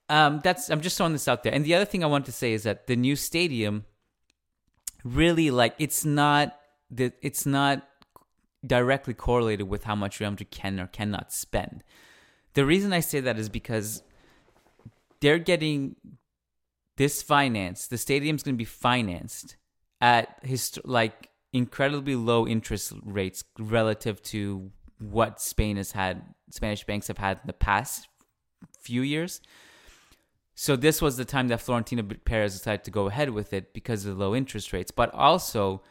Um, 0.09 0.41
that's 0.43 0.69
I'm 0.69 0.81
just 0.81 0.97
throwing 0.97 1.13
this 1.13 1.27
out 1.27 1.43
there. 1.43 1.53
And 1.53 1.63
the 1.65 1.75
other 1.75 1.85
thing 1.85 2.03
I 2.03 2.07
want 2.07 2.25
to 2.25 2.31
say 2.31 2.53
is 2.53 2.63
that 2.63 2.87
the 2.87 2.95
new 2.95 3.15
stadium, 3.15 3.85
really, 5.03 5.51
like, 5.51 5.75
it's 5.79 6.03
not 6.03 6.57
that 6.91 7.13
it's 7.21 7.45
not 7.45 7.87
directly 8.65 9.13
correlated 9.13 9.67
with 9.67 9.85
how 9.85 9.95
much 9.95 10.19
Real 10.19 10.31
Madrid 10.31 10.51
can 10.51 10.79
or 10.79 10.87
cannot 10.87 11.31
spend. 11.31 11.83
The 12.53 12.65
reason 12.65 12.93
I 12.93 12.99
say 12.99 13.21
that 13.21 13.39
is 13.39 13.49
because 13.49 14.03
they're 15.21 15.39
getting 15.39 15.95
this 16.97 17.21
finance. 17.21 17.87
The 17.87 17.97
stadium's 17.97 18.43
going 18.43 18.55
to 18.55 18.57
be 18.57 18.65
financed 18.65 19.55
at 20.41 20.49
his 20.49 20.79
like 20.83 21.29
incredibly 21.53 22.15
low 22.15 22.47
interest 22.47 22.93
rates 23.03 23.43
relative 23.59 24.21
to 24.23 24.71
what 24.99 25.41
Spain 25.41 25.77
has 25.77 25.91
had. 25.91 26.23
Spanish 26.49 26.83
banks 26.83 27.07
have 27.07 27.17
had 27.17 27.37
in 27.37 27.47
the 27.47 27.53
past 27.53 28.07
few 28.79 29.01
years. 29.01 29.41
So 30.53 30.75
this 30.75 31.01
was 31.01 31.17
the 31.17 31.25
time 31.25 31.47
that 31.47 31.61
Florentino 31.61 32.03
Perez 32.25 32.53
decided 32.53 32.83
to 32.83 32.91
go 32.91 33.07
ahead 33.07 33.29
with 33.31 33.53
it 33.53 33.73
because 33.73 34.05
of 34.05 34.15
the 34.15 34.23
low 34.23 34.35
interest 34.35 34.73
rates, 34.73 34.91
but 34.91 35.13
also 35.13 35.81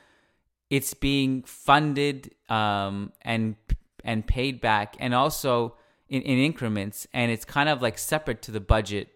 it's 0.69 0.95
being 0.95 1.43
funded 1.43 2.35
um, 2.49 3.13
and 3.23 3.57
and 4.05 4.27
paid 4.27 4.61
back, 4.61 4.97
and 4.99 5.15
also 5.15 5.77
in, 6.09 6.23
in 6.23 6.39
increments, 6.39 7.07
and 7.13 7.31
it's 7.31 7.45
kind 7.45 7.69
of 7.69 7.83
like 7.83 7.99
separate 7.99 8.43
to 8.43 8.51
the 8.51 8.61
budget 8.61 9.09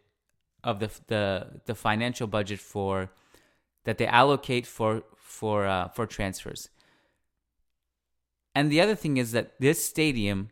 of 0.64 0.80
the 0.80 0.90
the 1.06 1.60
the 1.66 1.74
financial 1.74 2.26
budget 2.26 2.58
for 2.58 3.10
that 3.84 3.98
they 3.98 4.06
allocate 4.06 4.66
for 4.66 5.02
for 5.34 5.66
uh, 5.66 5.88
for 5.88 6.06
transfers. 6.06 6.70
And 8.54 8.70
the 8.70 8.80
other 8.80 8.94
thing 8.94 9.16
is 9.16 9.32
that 9.32 9.58
this 9.58 9.84
stadium, 9.84 10.50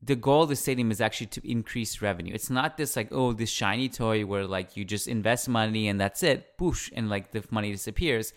the 0.00 0.14
goal 0.14 0.44
of 0.44 0.48
the 0.48 0.56
stadium 0.56 0.90
is 0.92 1.00
actually 1.00 1.26
to 1.28 1.50
increase 1.50 2.00
revenue. 2.00 2.32
It's 2.32 2.50
not 2.50 2.76
this 2.76 2.94
like 2.96 3.08
oh 3.10 3.32
this 3.32 3.50
shiny 3.50 3.88
toy 3.88 4.24
where 4.24 4.46
like 4.46 4.76
you 4.76 4.84
just 4.84 5.08
invest 5.08 5.48
money 5.48 5.88
and 5.88 6.00
that's 6.00 6.22
it, 6.22 6.56
boosh, 6.58 6.90
and 6.94 7.10
like 7.10 7.32
the 7.32 7.44
money 7.50 7.72
disappears. 7.72 8.32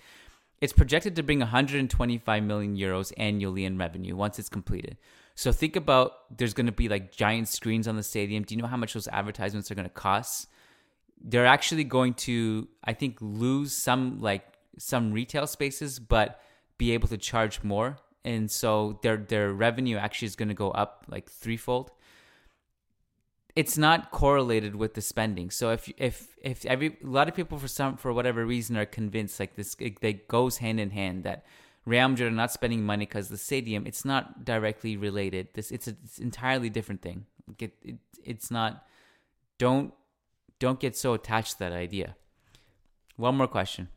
It's 0.60 0.74
projected 0.74 1.16
to 1.16 1.24
bring 1.24 1.40
125 1.40 2.44
million 2.44 2.76
euros 2.76 3.13
annually 3.16 3.63
in 3.63 3.78
revenue 3.78 4.16
once 4.16 4.40
it's 4.40 4.50
completed. 4.50 4.98
So 5.36 5.52
think 5.52 5.76
about 5.76 6.36
there's 6.36 6.56
going 6.56 6.66
to 6.66 6.72
be 6.72 6.90
like 6.90 7.12
giant 7.12 7.48
screens 7.48 7.88
on 7.88 7.96
the 7.96 8.02
stadium. 8.02 8.42
Do 8.44 8.56
you 8.56 8.62
know 8.62 8.68
how 8.68 8.78
much 8.78 8.96
those 8.96 9.08
advertisements 9.10 9.70
are 9.70 9.76
going 9.76 9.88
to 9.88 9.94
cost? 9.94 10.48
They're 11.22 11.46
actually 11.46 11.84
going 11.84 12.16
to, 12.26 12.68
I 12.84 12.94
think, 12.94 13.18
lose 13.22 13.78
some 13.78 14.20
like 14.20 14.57
some 14.78 15.12
retail 15.12 15.48
spaces, 15.48 16.00
but 16.00 16.42
be 16.78 16.92
able 16.92 17.08
to 17.08 17.18
charge 17.18 17.63
more, 17.63 17.98
and 18.24 18.50
so 18.52 19.00
their 19.02 19.18
their 19.18 19.54
revenue 19.54 19.98
actually 19.98 20.28
is 20.28 20.36
going 20.36 20.50
to 20.50 20.54
go 20.56 20.72
up 20.72 21.06
like 21.08 21.30
threefold. 21.30 21.92
It's 23.56 23.78
not 23.78 24.12
correlated 24.12 24.76
with 24.76 24.94
the 24.94 25.02
spending. 25.02 25.50
So 25.50 25.72
if 25.72 25.92
if 25.98 26.36
if 26.42 26.66
every 26.66 26.98
a 27.04 27.08
lot 27.08 27.28
of 27.28 27.36
people 27.36 27.58
for 27.58 27.68
some 27.68 27.98
for 27.98 28.13
whatever 28.13 28.46
reason 28.46 28.78
are 28.78 28.86
convinced 28.86 29.40
like 29.40 29.56
this, 29.56 29.76
it, 29.80 29.98
it 30.02 30.28
goes 30.28 30.58
hand 30.58 30.80
in 30.80 30.92
hand 30.92 31.24
that 31.24 31.44
Real 31.88 32.10
Madrid 32.10 32.34
are 32.34 32.36
not 32.36 32.52
spending 32.52 32.84
money 32.84 33.06
because 33.06 33.30
the 33.30 33.38
stadium. 33.38 33.88
It's 33.88 34.04
not 34.04 34.44
directly 34.44 34.98
related. 34.98 35.48
This 35.54 35.72
it's, 35.72 35.88
a, 35.88 35.96
it's 36.04 36.20
entirely 36.20 36.70
different 36.70 37.02
thing. 37.02 37.26
It, 37.58 37.74
it, 37.82 37.96
it's 38.24 38.52
not. 38.52 38.86
Don't 39.58 39.94
don't 40.60 40.80
get 40.80 40.98
so 40.98 41.13
attached 41.13 41.54
to 41.54 41.60
that 41.60 41.72
idea. 41.72 42.16
One 43.16 43.36
more 43.38 43.48
question, 43.48 43.88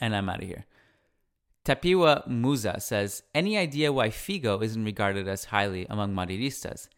and 0.00 0.14
I'm 0.14 0.28
out 0.28 0.42
of 0.42 0.48
here. 0.48 0.64
Tapiwa 1.64 2.26
Musa 2.28 2.78
says, 2.78 3.22
Any 3.34 3.58
idea 3.58 3.92
why 3.92 4.08
Figo 4.08 4.62
isn't 4.62 4.84
regarded 4.84 5.26
as 5.26 5.46
highly 5.46 5.86
among 5.90 6.14
Madridistas? 6.14 6.88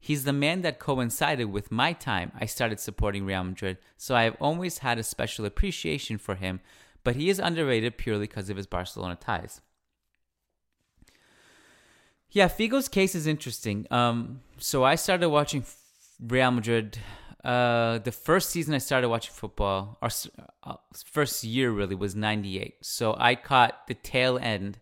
He's 0.00 0.24
the 0.24 0.32
man 0.32 0.62
that 0.62 0.78
coincided 0.78 1.46
with 1.46 1.72
my 1.72 1.92
time 1.92 2.32
I 2.38 2.46
started 2.46 2.80
supporting 2.80 3.24
Real 3.24 3.44
Madrid, 3.44 3.78
so 3.96 4.14
I 4.14 4.24
have 4.24 4.36
always 4.40 4.78
had 4.78 4.98
a 4.98 5.02
special 5.02 5.44
appreciation 5.44 6.18
for 6.18 6.34
him, 6.34 6.60
but 7.04 7.16
he 7.16 7.28
is 7.28 7.38
underrated 7.38 7.98
purely 7.98 8.26
because 8.26 8.50
of 8.50 8.56
his 8.56 8.66
Barcelona 8.66 9.16
ties. 9.16 9.60
Yeah, 12.30 12.48
Figo's 12.48 12.88
case 12.88 13.14
is 13.14 13.26
interesting. 13.26 13.86
Um, 13.90 14.40
so 14.58 14.84
I 14.84 14.96
started 14.96 15.28
watching 15.28 15.64
Real 16.20 16.50
Madrid. 16.50 16.98
Uh, 17.46 17.98
the 17.98 18.10
first 18.10 18.50
season 18.50 18.74
I 18.74 18.78
started 18.78 19.08
watching 19.08 19.32
football, 19.32 19.98
our 20.02 20.10
uh, 20.64 20.74
first 20.92 21.44
year 21.44 21.70
really 21.70 21.94
was 21.94 22.16
'98. 22.16 22.84
So 22.84 23.14
I 23.16 23.36
caught 23.36 23.86
the 23.86 23.94
tail 23.94 24.36
end 24.36 24.80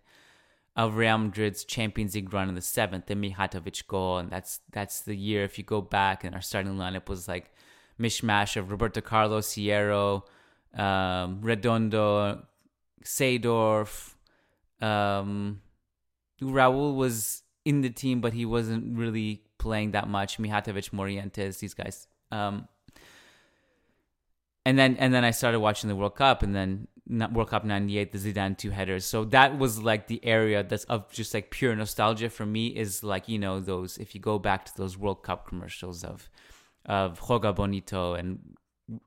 of 0.75 0.97
Real 0.97 1.19
Madrid's 1.19 1.63
Champions 1.63 2.15
League 2.15 2.33
run 2.33 2.49
in 2.49 2.55
the 2.55 2.63
seventh, 2.63 3.05
the 3.05 3.17
Mijatovic 3.17 3.87
goal, 3.87 4.17
and 4.17 4.31
that's 4.31 4.61
that's 4.73 5.03
the 5.03 5.15
year. 5.15 5.45
If 5.45 5.59
you 5.59 5.65
go 5.65 5.83
back, 5.83 6.25
and 6.25 6.35
our 6.35 6.41
starting 6.41 6.77
lineup 6.77 7.11
was 7.11 7.29
like 7.29 7.53
mishmash 8.01 8.57
of 8.57 8.71
Roberto 8.71 9.03
Carlos, 9.03 9.49
Hierro, 9.49 10.23
um, 10.73 11.43
Redondo, 11.43 12.47
Seedorf. 13.05 14.15
Um, 14.81 15.61
Raul 16.41 16.97
was 16.97 17.43
in 17.67 17.83
the 17.83 17.91
team, 17.91 18.23
but 18.23 18.33
he 18.33 18.47
wasn't 18.47 18.97
really 18.97 19.43
playing 19.59 19.91
that 19.91 20.09
much. 20.09 20.39
Mijatovic, 20.39 20.93
Morientes, 20.93 21.59
these 21.59 21.75
guys. 21.75 22.07
Um, 22.35 22.69
and 24.67 24.79
then 24.79 24.97
and 24.97 25.15
then 25.15 25.25
I 25.25 25.31
started 25.31 25.61
watching 25.61 25.89
the 25.89 25.97
World 25.97 26.17
Cup, 26.17 26.43
and 26.43 26.55
then 26.55 26.89
World 27.07 27.51
Cup 27.51 27.65
'98, 27.65 28.13
the 28.13 28.19
Zidane 28.19 28.57
two 28.59 28.71
headers. 28.71 29.05
So 29.05 29.25
that 29.27 29.59
was 29.59 29.81
like 29.81 30.09
the 30.09 30.25
area 30.25 30.63
that's 30.65 30.85
of 30.85 31.11
just 31.13 31.33
like 31.33 31.51
pure 31.51 31.77
nostalgia 31.77 32.31
for 32.31 32.47
me. 32.47 32.69
Is 32.69 33.05
like 33.05 33.29
you 33.29 33.39
know 33.39 33.61
those 33.61 33.99
if 33.99 34.15
you 34.15 34.21
go 34.21 34.39
back 34.39 34.65
to 34.67 34.77
those 34.77 34.99
World 34.99 35.23
Cup 35.23 35.47
commercials 35.47 36.03
of 36.03 36.29
of 36.87 37.21
Joga 37.21 37.55
Bonito 37.55 38.15
and 38.15 38.57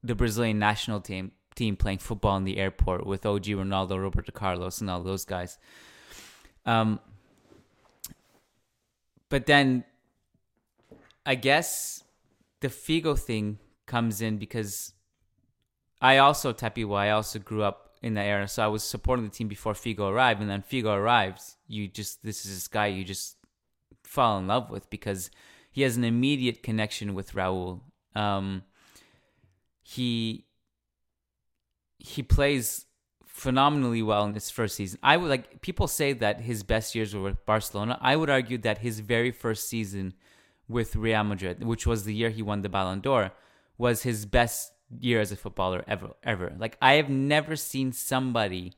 the 0.03 0.15
Brazilian 0.15 0.59
national 0.59 1.01
team 1.01 1.31
team 1.55 1.75
playing 1.75 1.97
football 1.97 2.37
in 2.37 2.43
the 2.43 2.57
airport 2.57 3.05
with 3.05 3.25
OG 3.25 3.45
Ronaldo, 3.45 3.99
Roberto 4.01 4.31
Carlos, 4.31 4.79
and 4.79 4.89
all 4.89 5.01
those 5.01 5.25
guys. 5.25 5.57
Um, 6.65 6.99
but 9.29 9.47
then 9.47 9.83
I 11.25 11.33
guess 11.35 12.03
the 12.61 12.69
Figo 12.69 13.17
thing 13.17 13.59
comes 13.85 14.21
in 14.21 14.37
because 14.37 14.93
I 16.01 16.17
also 16.17 16.53
Tapiwa, 16.53 16.97
I 16.97 17.09
also 17.11 17.39
grew 17.39 17.63
up 17.63 17.97
in 18.01 18.13
that 18.13 18.25
era, 18.25 18.47
so 18.47 18.63
I 18.63 18.67
was 18.67 18.83
supporting 18.83 19.25
the 19.25 19.31
team 19.31 19.47
before 19.47 19.73
Figo 19.73 20.11
arrived, 20.11 20.41
and 20.41 20.49
then 20.49 20.63
Figo 20.63 20.95
arrives. 20.95 21.57
You 21.67 21.87
just 21.87 22.23
this 22.23 22.45
is 22.45 22.53
this 22.53 22.67
guy 22.67 22.87
you 22.87 23.03
just 23.03 23.37
fall 24.03 24.37
in 24.37 24.47
love 24.47 24.69
with 24.69 24.89
because 24.89 25.31
he 25.71 25.81
has 25.81 25.97
an 25.97 26.03
immediate 26.03 26.63
connection 26.63 27.13
with 27.13 27.33
Raul. 27.33 27.81
Um, 28.15 28.63
he 29.81 30.45
he 31.99 32.23
plays 32.23 32.85
phenomenally 33.25 34.01
well 34.01 34.25
in 34.25 34.33
his 34.33 34.49
first 34.49 34.75
season. 34.75 34.99
I 35.03 35.17
would 35.17 35.29
like 35.29 35.61
people 35.61 35.87
say 35.87 36.13
that 36.13 36.41
his 36.41 36.63
best 36.63 36.95
years 36.95 37.13
were 37.13 37.21
with 37.21 37.45
Barcelona. 37.45 37.97
I 38.01 38.15
would 38.15 38.29
argue 38.29 38.57
that 38.59 38.79
his 38.79 38.99
very 38.99 39.31
first 39.31 39.67
season 39.67 40.13
with 40.67 40.95
Real 40.95 41.23
Madrid, 41.23 41.63
which 41.63 41.87
was 41.87 42.03
the 42.03 42.13
year 42.13 42.29
he 42.29 42.41
won 42.41 42.61
the 42.61 42.69
Ballon 42.69 42.99
d'Or, 42.99 43.31
was 43.77 44.03
his 44.03 44.25
best 44.25 44.73
year 44.99 45.19
as 45.19 45.31
a 45.31 45.35
footballer 45.35 45.83
ever 45.87 46.13
ever. 46.23 46.53
Like 46.57 46.77
I 46.81 46.93
have 46.93 47.09
never 47.09 47.55
seen 47.55 47.91
somebody 47.91 48.73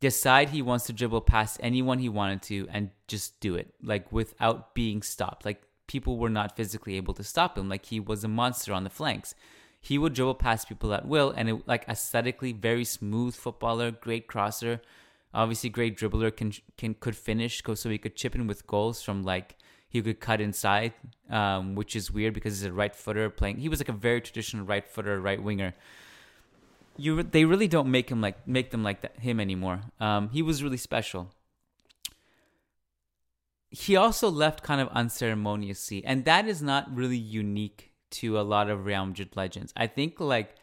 decide 0.00 0.50
he 0.50 0.62
wants 0.62 0.86
to 0.86 0.92
dribble 0.92 1.22
past 1.22 1.58
anyone 1.62 1.98
he 1.98 2.08
wanted 2.08 2.42
to 2.42 2.68
and 2.70 2.90
just 3.08 3.40
do 3.40 3.54
it 3.54 3.74
like 3.82 4.10
without 4.12 4.74
being 4.74 5.02
stopped. 5.02 5.44
Like 5.44 5.62
people 5.86 6.18
were 6.18 6.30
not 6.30 6.56
physically 6.56 6.96
able 6.96 7.14
to 7.14 7.24
stop 7.24 7.56
him. 7.56 7.68
Like 7.68 7.86
he 7.86 8.00
was 8.00 8.24
a 8.24 8.28
monster 8.28 8.72
on 8.72 8.84
the 8.84 8.90
flanks. 8.90 9.34
He 9.80 9.98
would 9.98 10.14
dribble 10.14 10.36
past 10.36 10.68
people 10.68 10.94
at 10.94 11.06
will 11.06 11.30
and 11.36 11.48
it, 11.48 11.68
like 11.68 11.88
aesthetically 11.88 12.52
very 12.52 12.84
smooth 12.84 13.34
footballer, 13.34 13.90
great 13.90 14.26
crosser, 14.26 14.80
obviously 15.34 15.68
great 15.68 15.98
dribbler 15.98 16.34
can 16.34 16.52
can 16.76 16.94
could 16.94 17.16
finish 17.16 17.62
so 17.74 17.90
he 17.90 17.98
could 17.98 18.16
chip 18.16 18.34
in 18.34 18.46
with 18.46 18.66
goals 18.66 19.02
from 19.02 19.22
like 19.22 19.56
he 19.94 20.02
could 20.02 20.18
cut 20.18 20.40
inside, 20.40 20.92
um, 21.30 21.76
which 21.76 21.94
is 21.94 22.10
weird 22.10 22.34
because 22.34 22.58
he's 22.58 22.66
a 22.68 22.72
right 22.72 22.96
footer 22.96 23.30
playing. 23.30 23.58
He 23.58 23.68
was 23.68 23.78
like 23.78 23.88
a 23.88 23.92
very 23.92 24.20
traditional 24.20 24.66
right 24.66 24.84
footer, 24.84 25.20
right 25.20 25.40
winger. 25.40 25.72
You 26.96 27.22
they 27.22 27.44
really 27.44 27.68
don't 27.68 27.88
make 27.88 28.10
him 28.10 28.20
like 28.20 28.46
make 28.46 28.72
them 28.72 28.82
like 28.82 29.02
that 29.02 29.20
him 29.20 29.38
anymore. 29.38 29.82
Um, 30.00 30.30
he 30.30 30.42
was 30.42 30.64
really 30.64 30.78
special. 30.78 31.30
He 33.70 33.94
also 33.94 34.28
left 34.28 34.64
kind 34.64 34.80
of 34.80 34.88
unceremoniously, 34.88 36.04
and 36.04 36.24
that 36.24 36.48
is 36.48 36.60
not 36.60 36.92
really 36.92 37.16
unique 37.16 37.92
to 38.18 38.38
a 38.38 38.42
lot 38.42 38.68
of 38.68 38.84
Real 38.84 39.06
Madrid 39.06 39.36
legends. 39.36 39.72
I 39.76 39.86
think 39.86 40.18
like 40.18 40.56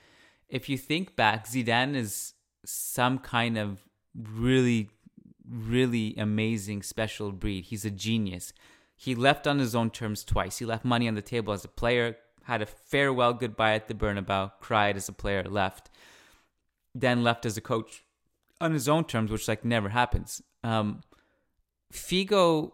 if 0.50 0.67
you 0.67 0.78
think 0.78 1.15
back, 1.15 1.48
Zidane 1.48 1.96
is 1.96 2.34
some 2.65 3.17
kind 3.17 3.58
of 3.58 3.80
really, 4.13 4.89
really 5.50 6.15
amazing 6.17 6.84
special 6.84 7.32
breed. 7.32 7.63
He's 7.63 7.86
a 7.86 7.91
genius. 7.91 8.52
He 9.02 9.16
left 9.16 9.48
on 9.48 9.58
his 9.58 9.74
own 9.74 9.90
terms 9.90 10.24
twice. 10.24 10.60
He 10.60 10.66
left 10.66 10.86
money 10.86 11.08
on 11.08 11.16
the 11.16 11.24
table 11.24 11.54
as 11.54 11.66
a 11.66 11.68
player, 11.68 12.18
had 12.44 12.62
a 12.62 12.68
farewell 12.68 13.34
goodbye 13.34 13.74
at 13.74 13.88
the 13.88 13.96
Bernabeu, 13.96 14.52
cried 14.60 14.96
as 14.96 15.10
a 15.10 15.12
player, 15.12 15.42
left. 15.44 15.90
Then 16.94 17.24
left 17.24 17.44
as 17.48 17.58
a 17.58 17.62
coach 17.62 18.04
on 18.60 18.74
his 18.74 18.88
own 18.88 19.06
terms, 19.06 19.32
which 19.32 19.48
like 19.48 19.66
never 19.66 19.90
happens. 19.90 20.44
Um, 20.64 21.02
Figo, 21.92 22.74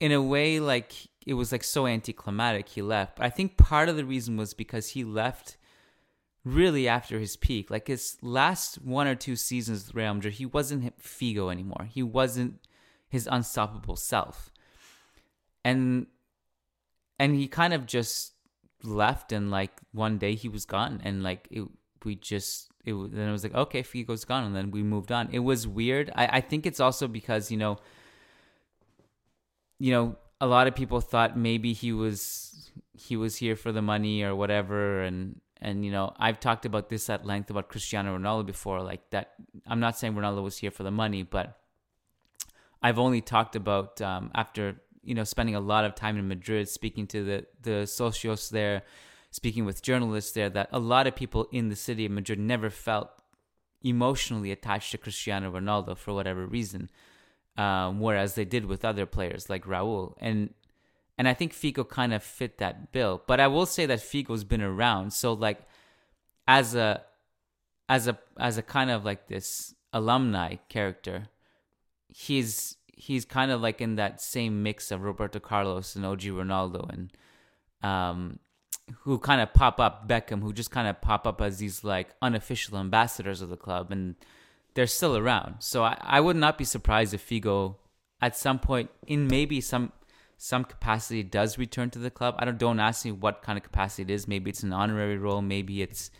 in 0.00 0.12
a 0.12 0.22
way, 0.22 0.60
like 0.60 0.94
it 1.26 1.34
was 1.34 1.52
like 1.52 1.62
so 1.62 1.86
anticlimactic. 1.86 2.70
He 2.70 2.80
left. 2.80 3.20
I 3.20 3.28
think 3.28 3.58
part 3.58 3.90
of 3.90 3.96
the 3.96 4.06
reason 4.06 4.38
was 4.38 4.54
because 4.54 4.88
he 4.88 5.04
left 5.04 5.58
really 6.42 6.88
after 6.88 7.18
his 7.18 7.36
peak. 7.36 7.70
Like 7.70 7.88
his 7.88 8.16
last 8.22 8.76
one 8.80 9.06
or 9.06 9.14
two 9.14 9.36
seasons 9.36 9.88
with 9.88 9.94
Real 9.94 10.14
Madrid, 10.14 10.34
he 10.34 10.46
wasn't 10.46 10.98
Figo 10.98 11.52
anymore. 11.52 11.86
He 11.90 12.02
wasn't 12.02 12.66
his 13.10 13.28
unstoppable 13.30 13.96
self 13.96 14.50
and 15.64 16.06
and 17.18 17.34
he 17.34 17.48
kind 17.48 17.72
of 17.72 17.86
just 17.86 18.34
left 18.82 19.32
and 19.32 19.50
like 19.50 19.72
one 19.92 20.18
day 20.18 20.34
he 20.34 20.48
was 20.48 20.64
gone 20.64 21.00
and 21.04 21.22
like 21.22 21.46
it, 21.50 21.64
we 22.04 22.14
just 22.14 22.70
it 22.84 22.94
then 23.12 23.28
it 23.28 23.32
was 23.32 23.42
like 23.42 23.54
okay 23.54 23.82
Figo's 23.82 24.24
gone 24.24 24.44
and 24.44 24.56
then 24.56 24.70
we 24.70 24.82
moved 24.82 25.12
on. 25.12 25.28
It 25.32 25.40
was 25.40 25.66
weird. 25.66 26.10
I 26.14 26.38
I 26.38 26.40
think 26.40 26.66
it's 26.66 26.80
also 26.80 27.06
because 27.06 27.50
you 27.50 27.58
know 27.58 27.78
you 29.78 29.92
know 29.92 30.16
a 30.40 30.46
lot 30.46 30.66
of 30.66 30.74
people 30.74 31.00
thought 31.00 31.36
maybe 31.36 31.72
he 31.72 31.92
was 31.92 32.72
he 32.92 33.16
was 33.16 33.36
here 33.36 33.56
for 33.56 33.72
the 33.72 33.82
money 33.82 34.22
or 34.22 34.34
whatever 34.34 35.02
and 35.02 35.40
and 35.60 35.84
you 35.84 35.92
know 35.92 36.14
I've 36.18 36.40
talked 36.40 36.64
about 36.64 36.88
this 36.88 37.10
at 37.10 37.26
length 37.26 37.50
about 37.50 37.68
Cristiano 37.68 38.16
Ronaldo 38.16 38.46
before 38.46 38.82
like 38.82 39.10
that 39.10 39.32
I'm 39.66 39.80
not 39.80 39.98
saying 39.98 40.14
Ronaldo 40.14 40.42
was 40.42 40.56
here 40.56 40.70
for 40.70 40.82
the 40.82 40.90
money 40.90 41.22
but 41.22 41.58
I've 42.82 42.98
only 42.98 43.20
talked 43.20 43.56
about 43.56 44.00
um, 44.00 44.30
after 44.34 44.80
you 45.02 45.14
know, 45.14 45.24
spending 45.24 45.54
a 45.54 45.60
lot 45.60 45.84
of 45.84 45.94
time 45.94 46.18
in 46.18 46.28
Madrid, 46.28 46.68
speaking 46.68 47.06
to 47.08 47.24
the 47.24 47.46
the 47.62 47.84
socios 47.86 48.50
there, 48.50 48.82
speaking 49.30 49.64
with 49.64 49.82
journalists 49.82 50.32
there, 50.32 50.50
that 50.50 50.68
a 50.72 50.78
lot 50.78 51.06
of 51.06 51.16
people 51.16 51.48
in 51.52 51.68
the 51.68 51.76
city 51.76 52.06
of 52.06 52.12
Madrid 52.12 52.38
never 52.38 52.70
felt 52.70 53.10
emotionally 53.82 54.52
attached 54.52 54.90
to 54.90 54.98
Cristiano 54.98 55.50
Ronaldo 55.50 55.96
for 55.96 56.12
whatever 56.12 56.46
reason, 56.46 56.90
um, 57.56 58.00
whereas 58.00 58.34
they 58.34 58.44
did 58.44 58.66
with 58.66 58.84
other 58.84 59.06
players 59.06 59.48
like 59.50 59.64
Raul 59.64 60.14
and. 60.18 60.54
And 61.18 61.28
I 61.28 61.34
think 61.34 61.52
Figo 61.52 61.86
kind 61.86 62.14
of 62.14 62.22
fit 62.22 62.56
that 62.58 62.92
bill. 62.92 63.22
But 63.26 63.40
I 63.40 63.46
will 63.46 63.66
say 63.66 63.84
that 63.84 63.98
Figo's 63.98 64.42
been 64.42 64.62
around. 64.62 65.12
So 65.12 65.34
like 65.34 65.60
as 66.48 66.74
a 66.74 67.02
as 67.90 68.08
a 68.08 68.18
as 68.38 68.56
a 68.56 68.62
kind 68.62 68.90
of 68.90 69.04
like 69.04 69.28
this 69.28 69.74
alumni 69.92 70.54
character, 70.68 71.28
he's 72.08 72.76
he's 73.00 73.24
kind 73.24 73.50
of 73.50 73.60
like 73.60 73.80
in 73.80 73.96
that 73.96 74.20
same 74.20 74.62
mix 74.62 74.90
of 74.90 75.02
Roberto 75.02 75.40
Carlos 75.40 75.96
and 75.96 76.04
OG 76.04 76.20
Ronaldo 76.20 76.88
and 76.92 77.12
um 77.82 78.38
who 79.02 79.18
kind 79.18 79.40
of 79.40 79.54
pop 79.54 79.80
up 79.80 80.06
Beckham 80.08 80.42
who 80.42 80.52
just 80.52 80.70
kind 80.70 80.86
of 80.86 81.00
pop 81.00 81.26
up 81.26 81.40
as 81.40 81.58
these 81.58 81.82
like 81.82 82.14
unofficial 82.20 82.76
ambassadors 82.76 83.40
of 83.40 83.48
the 83.48 83.56
club 83.56 83.90
and 83.90 84.16
they're 84.74 84.86
still 84.86 85.16
around. 85.16 85.56
So 85.60 85.82
I, 85.82 85.96
I 86.00 86.20
would 86.20 86.36
not 86.36 86.58
be 86.58 86.64
surprised 86.64 87.14
if 87.14 87.26
Figo 87.26 87.76
at 88.20 88.36
some 88.36 88.58
point 88.58 88.90
in 89.06 89.26
maybe 89.26 89.60
some 89.60 89.92
some 90.36 90.64
capacity 90.64 91.22
does 91.22 91.58
return 91.58 91.90
to 91.90 91.98
the 91.98 92.10
club. 92.10 92.34
I 92.38 92.44
don't 92.44 92.58
don't 92.58 92.80
ask 92.80 93.04
me 93.04 93.12
what 93.12 93.42
kind 93.42 93.56
of 93.56 93.62
capacity 93.62 94.02
it 94.02 94.10
is. 94.10 94.28
Maybe 94.28 94.50
it's 94.50 94.62
an 94.62 94.72
honorary 94.72 95.16
role, 95.16 95.40
maybe 95.40 95.80
it's 95.80 96.10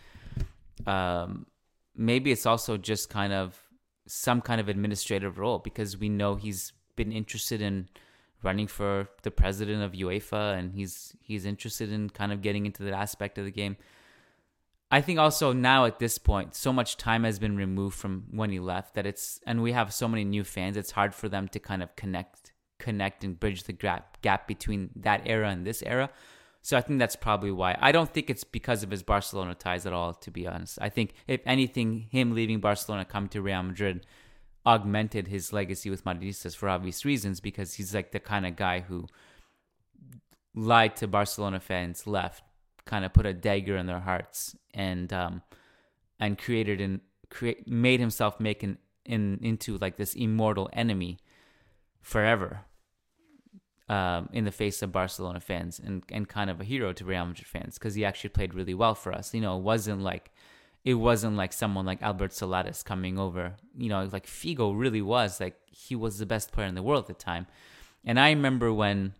um 0.86 1.46
maybe 1.94 2.32
it's 2.32 2.46
also 2.46 2.78
just 2.78 3.10
kind 3.10 3.32
of 3.32 3.69
some 4.10 4.40
kind 4.40 4.60
of 4.60 4.68
administrative 4.68 5.38
role 5.38 5.58
because 5.58 5.96
we 5.96 6.08
know 6.08 6.34
he's 6.34 6.72
been 6.96 7.12
interested 7.12 7.62
in 7.62 7.88
running 8.42 8.66
for 8.66 9.08
the 9.22 9.30
president 9.30 9.82
of 9.82 9.92
UEFA 9.92 10.58
and 10.58 10.74
he's 10.74 11.14
he's 11.20 11.44
interested 11.44 11.92
in 11.92 12.10
kind 12.10 12.32
of 12.32 12.42
getting 12.42 12.66
into 12.66 12.82
that 12.82 12.94
aspect 12.94 13.38
of 13.38 13.44
the 13.44 13.50
game. 13.50 13.76
I 14.90 15.00
think 15.00 15.18
also 15.20 15.52
now 15.52 15.84
at 15.84 16.00
this 16.00 16.18
point, 16.18 16.54
so 16.54 16.72
much 16.72 16.96
time 16.96 17.22
has 17.22 17.38
been 17.38 17.56
removed 17.56 17.96
from 17.96 18.24
when 18.32 18.50
he 18.50 18.58
left 18.58 18.94
that 18.94 19.06
it's 19.06 19.40
and 19.46 19.62
we 19.62 19.72
have 19.72 19.92
so 19.92 20.08
many 20.08 20.24
new 20.24 20.42
fans, 20.42 20.76
it's 20.76 20.90
hard 20.92 21.14
for 21.14 21.28
them 21.28 21.48
to 21.48 21.58
kind 21.58 21.82
of 21.82 21.94
connect 21.96 22.52
connect 22.78 23.22
and 23.24 23.38
bridge 23.38 23.64
the 23.64 23.72
gap 23.72 24.20
gap 24.22 24.48
between 24.48 24.90
that 24.96 25.22
era 25.26 25.48
and 25.50 25.66
this 25.66 25.82
era. 25.82 26.10
So 26.62 26.76
I 26.76 26.82
think 26.82 26.98
that's 26.98 27.16
probably 27.16 27.50
why. 27.50 27.76
I 27.80 27.90
don't 27.90 28.12
think 28.12 28.28
it's 28.28 28.44
because 28.44 28.82
of 28.82 28.90
his 28.90 29.02
Barcelona 29.02 29.54
ties 29.54 29.86
at 29.86 29.92
all, 29.92 30.12
to 30.14 30.30
be 30.30 30.46
honest. 30.46 30.78
I 30.80 30.90
think 30.90 31.14
if 31.26 31.40
anything, 31.46 32.08
him 32.10 32.34
leaving 32.34 32.60
Barcelona, 32.60 33.04
coming 33.04 33.30
to 33.30 33.40
Real 33.40 33.62
Madrid, 33.62 34.04
augmented 34.66 35.28
his 35.28 35.52
legacy 35.52 35.88
with 35.88 36.04
Madridistas 36.04 36.54
for 36.54 36.68
obvious 36.68 37.04
reasons 37.04 37.40
because 37.40 37.74
he's 37.74 37.94
like 37.94 38.12
the 38.12 38.20
kind 38.20 38.44
of 38.44 38.56
guy 38.56 38.80
who 38.80 39.06
lied 40.54 40.96
to 40.96 41.08
Barcelona 41.08 41.60
fans, 41.60 42.06
left, 42.06 42.44
kind 42.84 43.04
of 43.04 43.14
put 43.14 43.24
a 43.24 43.32
dagger 43.32 43.76
in 43.76 43.86
their 43.86 44.00
hearts, 44.00 44.54
and 44.74 45.12
um, 45.14 45.42
and 46.18 46.36
created 46.38 46.80
and 46.80 47.00
create 47.30 47.66
made 47.66 48.00
himself 48.00 48.38
make 48.38 48.62
an 48.62 48.76
in 49.06 49.38
into 49.42 49.78
like 49.78 49.96
this 49.96 50.14
immortal 50.14 50.68
enemy 50.74 51.18
forever 52.02 52.64
um, 53.90 54.28
in 54.32 54.44
the 54.44 54.52
face 54.52 54.82
of 54.82 54.92
Barcelona 54.92 55.40
fans 55.40 55.80
and, 55.84 56.04
and 56.12 56.28
kind 56.28 56.48
of 56.48 56.60
a 56.60 56.64
hero 56.64 56.92
to 56.92 57.04
Real 57.04 57.26
Madrid 57.26 57.48
fans 57.48 57.76
because 57.76 57.96
he 57.96 58.04
actually 58.04 58.30
played 58.30 58.54
really 58.54 58.72
well 58.72 58.94
for 58.94 59.12
us. 59.12 59.34
You 59.34 59.40
know, 59.40 59.58
it 59.58 59.62
wasn't 59.62 60.00
like 60.02 60.30
it 60.84 60.94
wasn't 60.94 61.36
like 61.36 61.52
someone 61.52 61.86
like 61.86 62.00
Albert 62.00 62.32
Celades 62.32 62.84
coming 62.84 63.18
over. 63.18 63.56
You 63.76 63.88
know, 63.88 64.08
like 64.12 64.26
Figo 64.26 64.78
really 64.78 65.02
was 65.02 65.40
like 65.40 65.56
he 65.66 65.96
was 65.96 66.18
the 66.18 66.24
best 66.24 66.52
player 66.52 66.68
in 66.68 66.76
the 66.76 66.84
world 66.84 67.10
at 67.10 67.18
the 67.18 67.24
time. 67.24 67.48
And 68.04 68.20
I 68.20 68.30
remember 68.30 68.72
when 68.72 69.14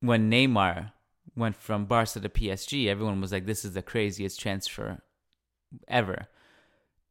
when 0.00 0.28
Neymar 0.28 0.90
went 1.36 1.54
from 1.54 1.84
Barca 1.84 2.18
to 2.18 2.28
PSG, 2.28 2.88
everyone 2.88 3.20
was 3.20 3.30
like, 3.30 3.46
"This 3.46 3.64
is 3.64 3.74
the 3.74 3.82
craziest 3.82 4.40
transfer 4.40 5.00
ever," 5.86 6.26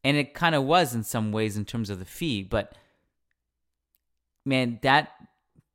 and 0.04 0.17
it 0.17 0.34
kind 0.34 0.56
of 0.56 0.65
was 0.65 0.93
in 0.93 1.04
some 1.04 1.32
ways 1.32 1.56
in 1.56 1.63
terms 1.63 1.89
of 1.89 2.00
the 2.00 2.06
fee. 2.06 2.43
But 2.43 2.76
man, 4.45 4.80
that 4.82 5.13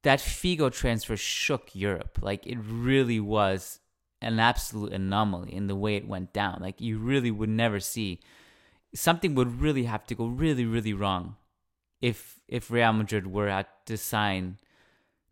that 0.06 0.20
Figo 0.20 0.72
transfer 0.72 1.16
shook 1.16 1.70
Europe. 1.72 2.20
Like 2.22 2.46
it 2.46 2.58
really 2.62 3.18
was 3.18 3.80
an 4.22 4.38
absolute 4.38 4.92
anomaly 4.92 5.52
in 5.52 5.66
the 5.66 5.74
way 5.74 5.96
it 5.96 6.06
went 6.06 6.32
down. 6.32 6.58
Like 6.60 6.80
you 6.80 6.98
really 6.98 7.32
would 7.32 7.48
never 7.48 7.80
see 7.80 8.20
something 8.94 9.34
would 9.34 9.60
really 9.60 9.82
have 9.82 10.06
to 10.06 10.14
go 10.14 10.26
really, 10.28 10.64
really 10.64 10.92
wrong 10.92 11.34
if 12.00 12.38
if 12.46 12.70
Real 12.70 12.92
Madrid 12.92 13.26
were 13.26 13.64
to 13.86 13.96
sign 13.96 14.58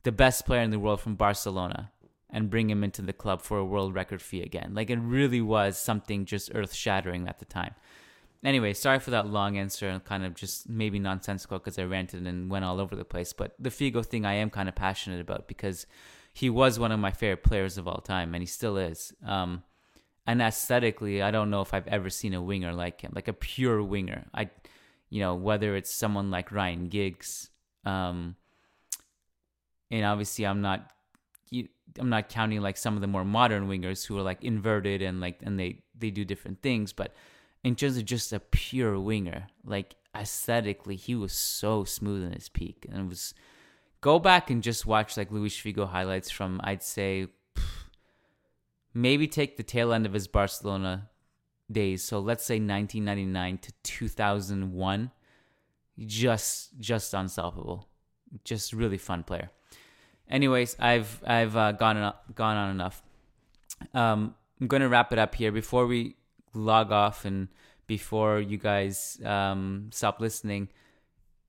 the 0.03 0.11
best 0.11 0.45
player 0.45 0.63
in 0.63 0.73
the 0.73 0.81
world 0.81 1.01
from 1.01 1.15
Barcelona 1.15 1.93
and 2.29 2.51
bring 2.51 2.69
him 2.69 2.83
into 2.83 3.01
the 3.01 3.13
club 3.13 3.43
for 3.43 3.59
a 3.59 3.65
world 3.65 3.95
record 3.95 4.21
fee 4.21 4.43
again. 4.43 4.73
Like 4.75 4.91
it 4.91 4.99
really 4.99 5.41
was 5.41 5.79
something 5.79 6.25
just 6.25 6.51
earth 6.53 6.75
shattering 6.75 7.29
at 7.29 7.39
the 7.39 7.45
time. 7.45 7.77
Anyway, 8.45 8.75
sorry 8.75 8.99
for 8.99 9.11
that 9.11 9.27
long 9.27 9.57
answer 9.57 9.89
and 9.89 10.05
kind 10.05 10.25
of 10.25 10.35
just 10.35 10.69
maybe 10.69 10.99
nonsensical 10.99 11.59
because 11.59 11.79
I 11.79 11.85
ranted 11.85 12.27
and 12.27 12.51
went 12.51 12.65
all 12.65 12.79
over 12.79 12.95
the 12.95 13.05
place. 13.05 13.33
But 13.33 13.55
the 13.59 13.71
Figo 13.71 14.05
thing 14.05 14.27
I 14.27 14.35
am 14.35 14.51
kind 14.51 14.69
of 14.69 14.75
passionate 14.75 15.21
about 15.21 15.49
because 15.49 15.87
he 16.35 16.51
was 16.51 16.79
one 16.79 16.93
of 16.93 17.01
my 17.01 17.11
favorite 17.11 17.43
players 17.43 17.79
of 17.79 17.89
all 17.89 18.03
time 18.03 18.35
and 18.35 18.43
he 18.43 18.47
still 18.47 18.77
is. 18.77 19.15
Um, 19.27 19.63
and 20.27 20.43
aesthetically, 20.43 21.23
I 21.23 21.31
don't 21.31 21.49
know 21.49 21.63
if 21.63 21.73
I've 21.73 21.89
ever 21.89 22.11
seen 22.11 22.35
a 22.35 22.43
winger 22.43 22.73
like 22.75 23.01
him, 23.01 23.13
like 23.15 23.29
a 23.29 23.33
pure 23.33 23.83
winger. 23.83 24.27
I, 24.35 24.51
you 25.09 25.21
know, 25.21 25.35
whether 25.35 25.75
it's 25.75 25.91
someone 25.91 26.31
like 26.31 26.53
Ryan 26.53 26.89
Giggs, 26.89 27.51
um, 27.87 28.37
and 29.91 30.05
obviously 30.05 30.47
I'm 30.47 30.61
not 30.61 30.91
I'm 31.99 32.09
not 32.09 32.29
counting 32.29 32.61
like 32.61 32.77
some 32.77 32.97
of 32.97 33.01
the 33.01 33.07
more 33.07 33.25
modern 33.25 33.69
wingers 33.69 34.07
who 34.07 34.19
are 34.19 34.23
like 34.23 34.43
inverted 34.43 35.03
and 35.03 35.21
like 35.21 35.41
and 35.43 35.59
they 35.59 35.83
they 35.97 36.11
do 36.11 36.25
different 36.25 36.63
things, 36.63 36.93
but 36.93 37.15
in 37.65 37.75
terms 37.75 37.97
of 37.97 38.05
just 38.05 38.33
a 38.33 38.39
pure 38.39 38.99
winger, 39.01 39.49
like 39.65 39.97
aesthetically, 40.15 40.97
he 40.97 41.15
was 41.15 41.33
so 41.33 41.85
smooth 41.85 42.25
in 42.25 42.33
his 42.33 42.49
peak, 42.49 42.87
and 42.89 43.07
it 43.07 43.09
was 43.09 43.35
go 44.01 44.19
back 44.19 44.51
and 44.51 44.63
just 44.63 44.87
watch 44.87 45.17
like 45.17 45.33
Luis 45.33 45.57
Figo 45.57 45.89
highlights 45.89 46.31
from 46.31 46.61
I'd 46.63 46.83
say 46.83 47.29
maybe 48.95 49.27
take 49.27 49.57
the 49.57 49.63
tail 49.63 49.93
end 49.93 50.07
of 50.07 50.13
his 50.13 50.29
Barcelona 50.29 51.09
days. 51.73 52.05
So 52.05 52.21
let's 52.21 52.45
say 52.45 52.57
1999 52.57 53.59
to 53.59 53.73
2001, 53.83 55.11
just 56.07 56.79
just 56.79 57.15
unstoppable, 57.15 57.89
just 58.45 58.73
really 58.73 58.99
fun 58.99 59.25
player 59.25 59.51
anyways, 60.29 60.77
I've 60.79 61.23
I've 61.27 61.57
uh, 61.57 61.73
gone 61.73 61.97
on, 61.97 62.15
gone 62.35 62.57
on 62.57 62.71
enough. 62.71 63.03
Um, 63.93 64.35
I'm 64.61 64.67
gonna 64.67 64.89
wrap 64.89 65.13
it 65.13 65.19
up 65.19 65.35
here 65.35 65.53
before 65.53 65.87
we 65.87 66.17
log 66.55 66.93
off 66.93 67.25
and 67.25 67.49
before 67.87 68.41
you 68.41 68.57
guys 68.57 69.21
um, 69.25 69.91
stop 69.93 70.21
listening. 70.21 70.69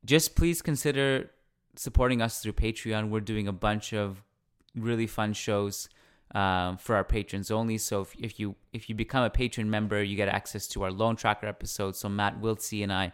Just 0.04 0.36
please 0.36 0.62
consider 0.62 1.32
supporting 1.76 2.22
us 2.22 2.42
through 2.42 2.54
Patreon. 2.54 3.10
We're 3.10 3.22
doing 3.22 3.48
a 3.48 3.54
bunch 3.54 3.94
of 3.94 4.24
really 4.76 5.08
fun 5.08 5.34
shows 5.34 5.90
um, 6.34 6.78
for 6.78 6.96
our 6.96 7.04
patrons 7.04 7.52
only. 7.52 7.78
So 7.78 8.02
if, 8.02 8.16
if 8.20 8.40
you 8.40 8.56
if 8.74 8.90
you 8.90 8.96
become 8.96 9.24
a 9.24 9.30
patron 9.30 9.70
member, 9.70 10.04
you 10.04 10.16
get 10.16 10.28
access 10.28 10.68
to 10.70 10.84
our 10.84 10.92
loan 10.92 11.16
tracker 11.16 11.48
episodes. 11.48 12.00
So 12.00 12.10
Matt 12.10 12.42
Wiltse 12.42 12.84
and 12.84 12.92
I, 12.92 13.14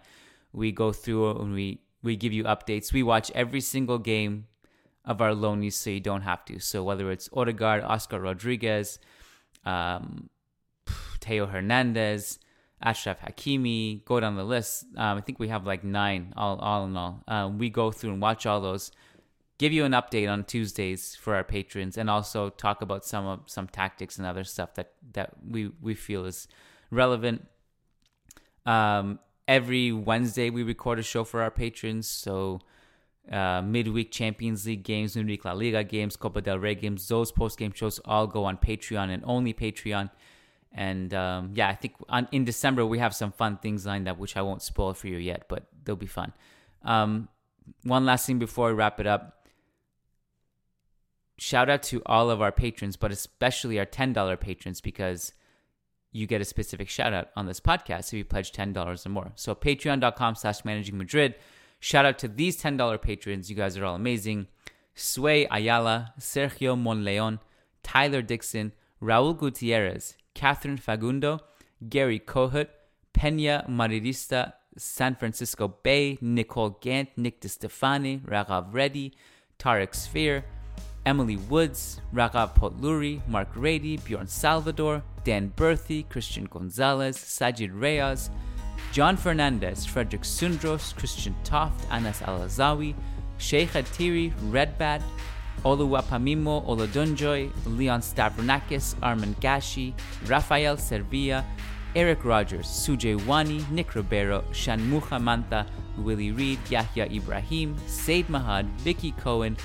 we 0.53 0.71
go 0.71 0.91
through 0.91 1.39
and 1.39 1.53
we 1.53 1.81
we 2.03 2.15
give 2.15 2.33
you 2.33 2.43
updates. 2.45 2.91
We 2.93 3.03
watch 3.03 3.31
every 3.35 3.61
single 3.61 3.99
game 3.99 4.47
of 5.05 5.21
our 5.21 5.31
loanies 5.31 5.73
so 5.73 5.89
you 5.89 5.99
don't 5.99 6.21
have 6.21 6.45
to. 6.45 6.59
So 6.59 6.83
whether 6.83 7.11
it's 7.11 7.29
Odegaard, 7.33 7.83
Oscar 7.83 8.19
Rodriguez, 8.19 8.99
um, 9.65 10.29
Theo 11.21 11.45
Hernandez, 11.45 12.39
Achraf 12.83 13.19
Hakimi, 13.19 14.03
go 14.05 14.19
down 14.19 14.35
the 14.35 14.43
list. 14.43 14.85
Um, 14.97 15.17
I 15.17 15.21
think 15.21 15.39
we 15.39 15.47
have 15.49 15.65
like 15.65 15.83
nine 15.83 16.33
all, 16.35 16.57
all 16.57 16.85
in 16.85 16.97
all. 16.97 17.23
Um, 17.27 17.57
we 17.57 17.69
go 17.69 17.91
through 17.91 18.13
and 18.13 18.21
watch 18.21 18.45
all 18.45 18.59
those, 18.59 18.91
give 19.59 19.71
you 19.71 19.85
an 19.85 19.91
update 19.91 20.31
on 20.31 20.43
Tuesdays 20.43 21.15
for 21.15 21.35
our 21.35 21.43
patrons, 21.43 21.97
and 21.97 22.09
also 22.09 22.49
talk 22.49 22.81
about 22.81 23.05
some 23.05 23.25
of 23.25 23.41
some 23.45 23.67
tactics 23.67 24.17
and 24.17 24.25
other 24.25 24.43
stuff 24.43 24.73
that 24.75 24.93
that 25.13 25.33
we 25.47 25.71
we 25.81 25.93
feel 25.93 26.25
is 26.25 26.47
relevant. 26.89 27.47
Um, 28.65 29.19
every 29.47 29.91
Wednesday 29.91 30.49
we 30.49 30.63
record 30.63 30.99
a 30.99 31.03
show 31.03 31.23
for 31.23 31.41
our 31.41 31.51
patrons, 31.51 32.07
so 32.07 32.61
uh, 33.31 33.61
midweek 33.61 34.11
Champions 34.11 34.65
League 34.65 34.83
games, 34.83 35.15
midweek 35.15 35.45
La 35.45 35.53
Liga 35.53 35.83
games, 35.83 36.15
Copa 36.15 36.41
del 36.41 36.57
Rey 36.57 36.75
games. 36.75 37.07
Those 37.07 37.31
post 37.31 37.59
game 37.59 37.73
shows 37.73 37.99
all 38.05 38.25
go 38.25 38.45
on 38.45 38.57
Patreon 38.57 39.09
and 39.09 39.23
only 39.25 39.53
Patreon. 39.53 40.09
And 40.73 41.13
um, 41.13 41.51
yeah, 41.53 41.67
I 41.67 41.75
think 41.75 41.95
on, 42.07 42.27
in 42.31 42.45
December 42.45 42.85
we 42.85 42.99
have 42.99 43.13
some 43.13 43.31
fun 43.31 43.57
things 43.57 43.85
lined 43.85 44.07
up, 44.07 44.17
which 44.17 44.37
I 44.37 44.41
won't 44.41 44.61
spoil 44.61 44.93
for 44.93 45.07
you 45.07 45.17
yet, 45.17 45.45
but 45.49 45.65
they'll 45.83 45.95
be 45.95 46.05
fun. 46.05 46.33
Um, 46.83 47.27
one 47.83 48.05
last 48.05 48.25
thing 48.25 48.39
before 48.39 48.67
we 48.67 48.73
wrap 48.73 48.99
it 48.99 49.07
up. 49.07 49.47
Shout 51.37 51.69
out 51.69 51.83
to 51.83 52.01
all 52.05 52.29
of 52.29 52.41
our 52.41 52.51
patrons, 52.51 52.95
but 52.95 53.11
especially 53.11 53.79
our 53.79 53.85
$10 53.85 54.39
patrons 54.39 54.79
because 54.79 55.33
you 56.11 56.27
get 56.27 56.41
a 56.41 56.45
specific 56.45 56.89
shout 56.89 57.13
out 57.13 57.29
on 57.35 57.47
this 57.47 57.59
podcast 57.59 58.07
if 58.09 58.13
you 58.13 58.25
pledge 58.25 58.51
$10 58.51 59.05
or 59.05 59.09
more. 59.09 59.31
So 59.35 59.55
patreon.com 59.55 60.35
slash 60.35 60.63
managing 60.63 60.97
Madrid. 60.97 61.35
Shout 61.79 62.05
out 62.05 62.19
to 62.19 62.27
these 62.27 62.61
$10 62.61 63.01
patrons. 63.01 63.49
You 63.49 63.55
guys 63.55 63.77
are 63.77 63.85
all 63.85 63.95
amazing. 63.95 64.47
Sway 64.93 65.47
Ayala, 65.49 66.13
Sergio 66.19 66.79
Monleon, 66.79 67.39
Tyler 67.81 68.21
Dixon, 68.21 68.73
Raul 69.01 69.37
Gutierrez, 69.37 70.15
Catherine 70.33 70.77
Fagundo, 70.77 71.39
Gary 71.89 72.19
Kohut, 72.19 72.67
Pena 73.13 73.65
Madridista, 73.67 74.53
San 74.77 75.15
Francisco 75.15 75.67
Bay, 75.67 76.17
Nicole 76.21 76.77
Gant, 76.81 77.09
Nick 77.17 77.41
DeStefani, 77.41 78.21
Raghav 78.21 78.73
Reddy, 78.73 79.13
Tarek 79.59 79.93
Sphere, 79.95 80.45
Emily 81.05 81.37
Woods, 81.37 81.99
Raghav 82.13 82.55
Potluri, 82.55 83.27
Mark 83.27 83.49
Rady, 83.55 83.97
Bjorn 83.97 84.27
Salvador, 84.27 85.03
Dan 85.23 85.51
Berthy, 85.55 86.07
Christian 86.09 86.45
Gonzalez, 86.45 87.17
Sajid 87.17 87.71
Reyes, 87.73 88.29
John 88.91 89.17
Fernandez, 89.17 89.85
Frederick 89.85 90.23
Sundros, 90.23 90.93
Christian 90.95 91.35
Toft, 91.43 91.85
Anas 91.91 92.19
Alazawi, 92.21 92.93
Sheikh 93.37 93.69
Atiri, 93.69 94.31
Redbad, 94.51 95.01
Oluwapamimo 95.63 96.65
Olodunjoy, 96.67 97.51
Leon 97.65 98.01
Stavronakis, 98.01 98.95
Armin 99.01 99.35
Gashi, 99.35 99.93
Rafael 100.27 100.77
Servia, 100.77 101.45
Eric 101.95 102.25
Rogers, 102.25 102.67
Sujay 102.67 103.23
Wani, 103.25 103.63
Nick 103.69 103.93
Ribeiro, 103.95 104.43
Shanmucha 104.51 105.21
Manta, 105.21 105.65
Willie 105.97 106.31
Reed, 106.31 106.59
Yahya 106.69 107.05
Ibrahim, 107.11 107.75
Said 107.85 108.27
Mahad, 108.27 108.65
Vicky 108.79 109.11
Cohen, 109.11 109.57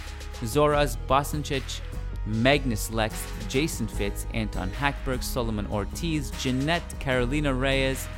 Zoraz 0.42 0.96
Bosanchich, 1.06 1.80
Magnus 2.26 2.90
Lex, 2.90 3.24
Jason 3.48 3.86
Fitz, 3.86 4.26
Anton 4.34 4.70
Hackberg, 4.70 5.22
Solomon 5.22 5.66
Ortiz, 5.68 6.30
Jeanette 6.32 6.98
Carolina 6.98 7.54
Reyes, 7.54 8.08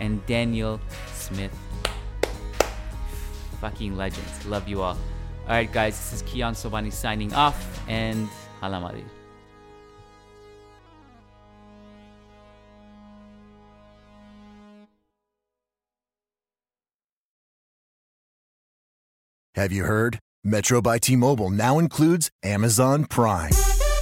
and 0.00 0.24
Daniel 0.26 0.80
Smith. 1.12 1.52
Fucking 3.60 3.96
legends. 3.96 4.46
Love 4.46 4.68
you 4.68 4.82
all. 4.82 4.96
Alright, 5.46 5.72
guys, 5.72 5.96
this 5.96 6.12
is 6.12 6.28
Kiyan 6.28 6.54
Sobhani 6.54 6.92
signing 6.92 7.32
off, 7.32 7.80
and 7.88 8.28
Hala 8.60 8.80
Madrid. 8.80 9.04
Have 19.54 19.70
you 19.70 19.84
heard? 19.84 20.18
Metro 20.42 20.82
by 20.82 20.98
T 20.98 21.14
Mobile 21.14 21.50
now 21.50 21.78
includes 21.78 22.28
Amazon 22.42 23.04
Prime. 23.04 23.52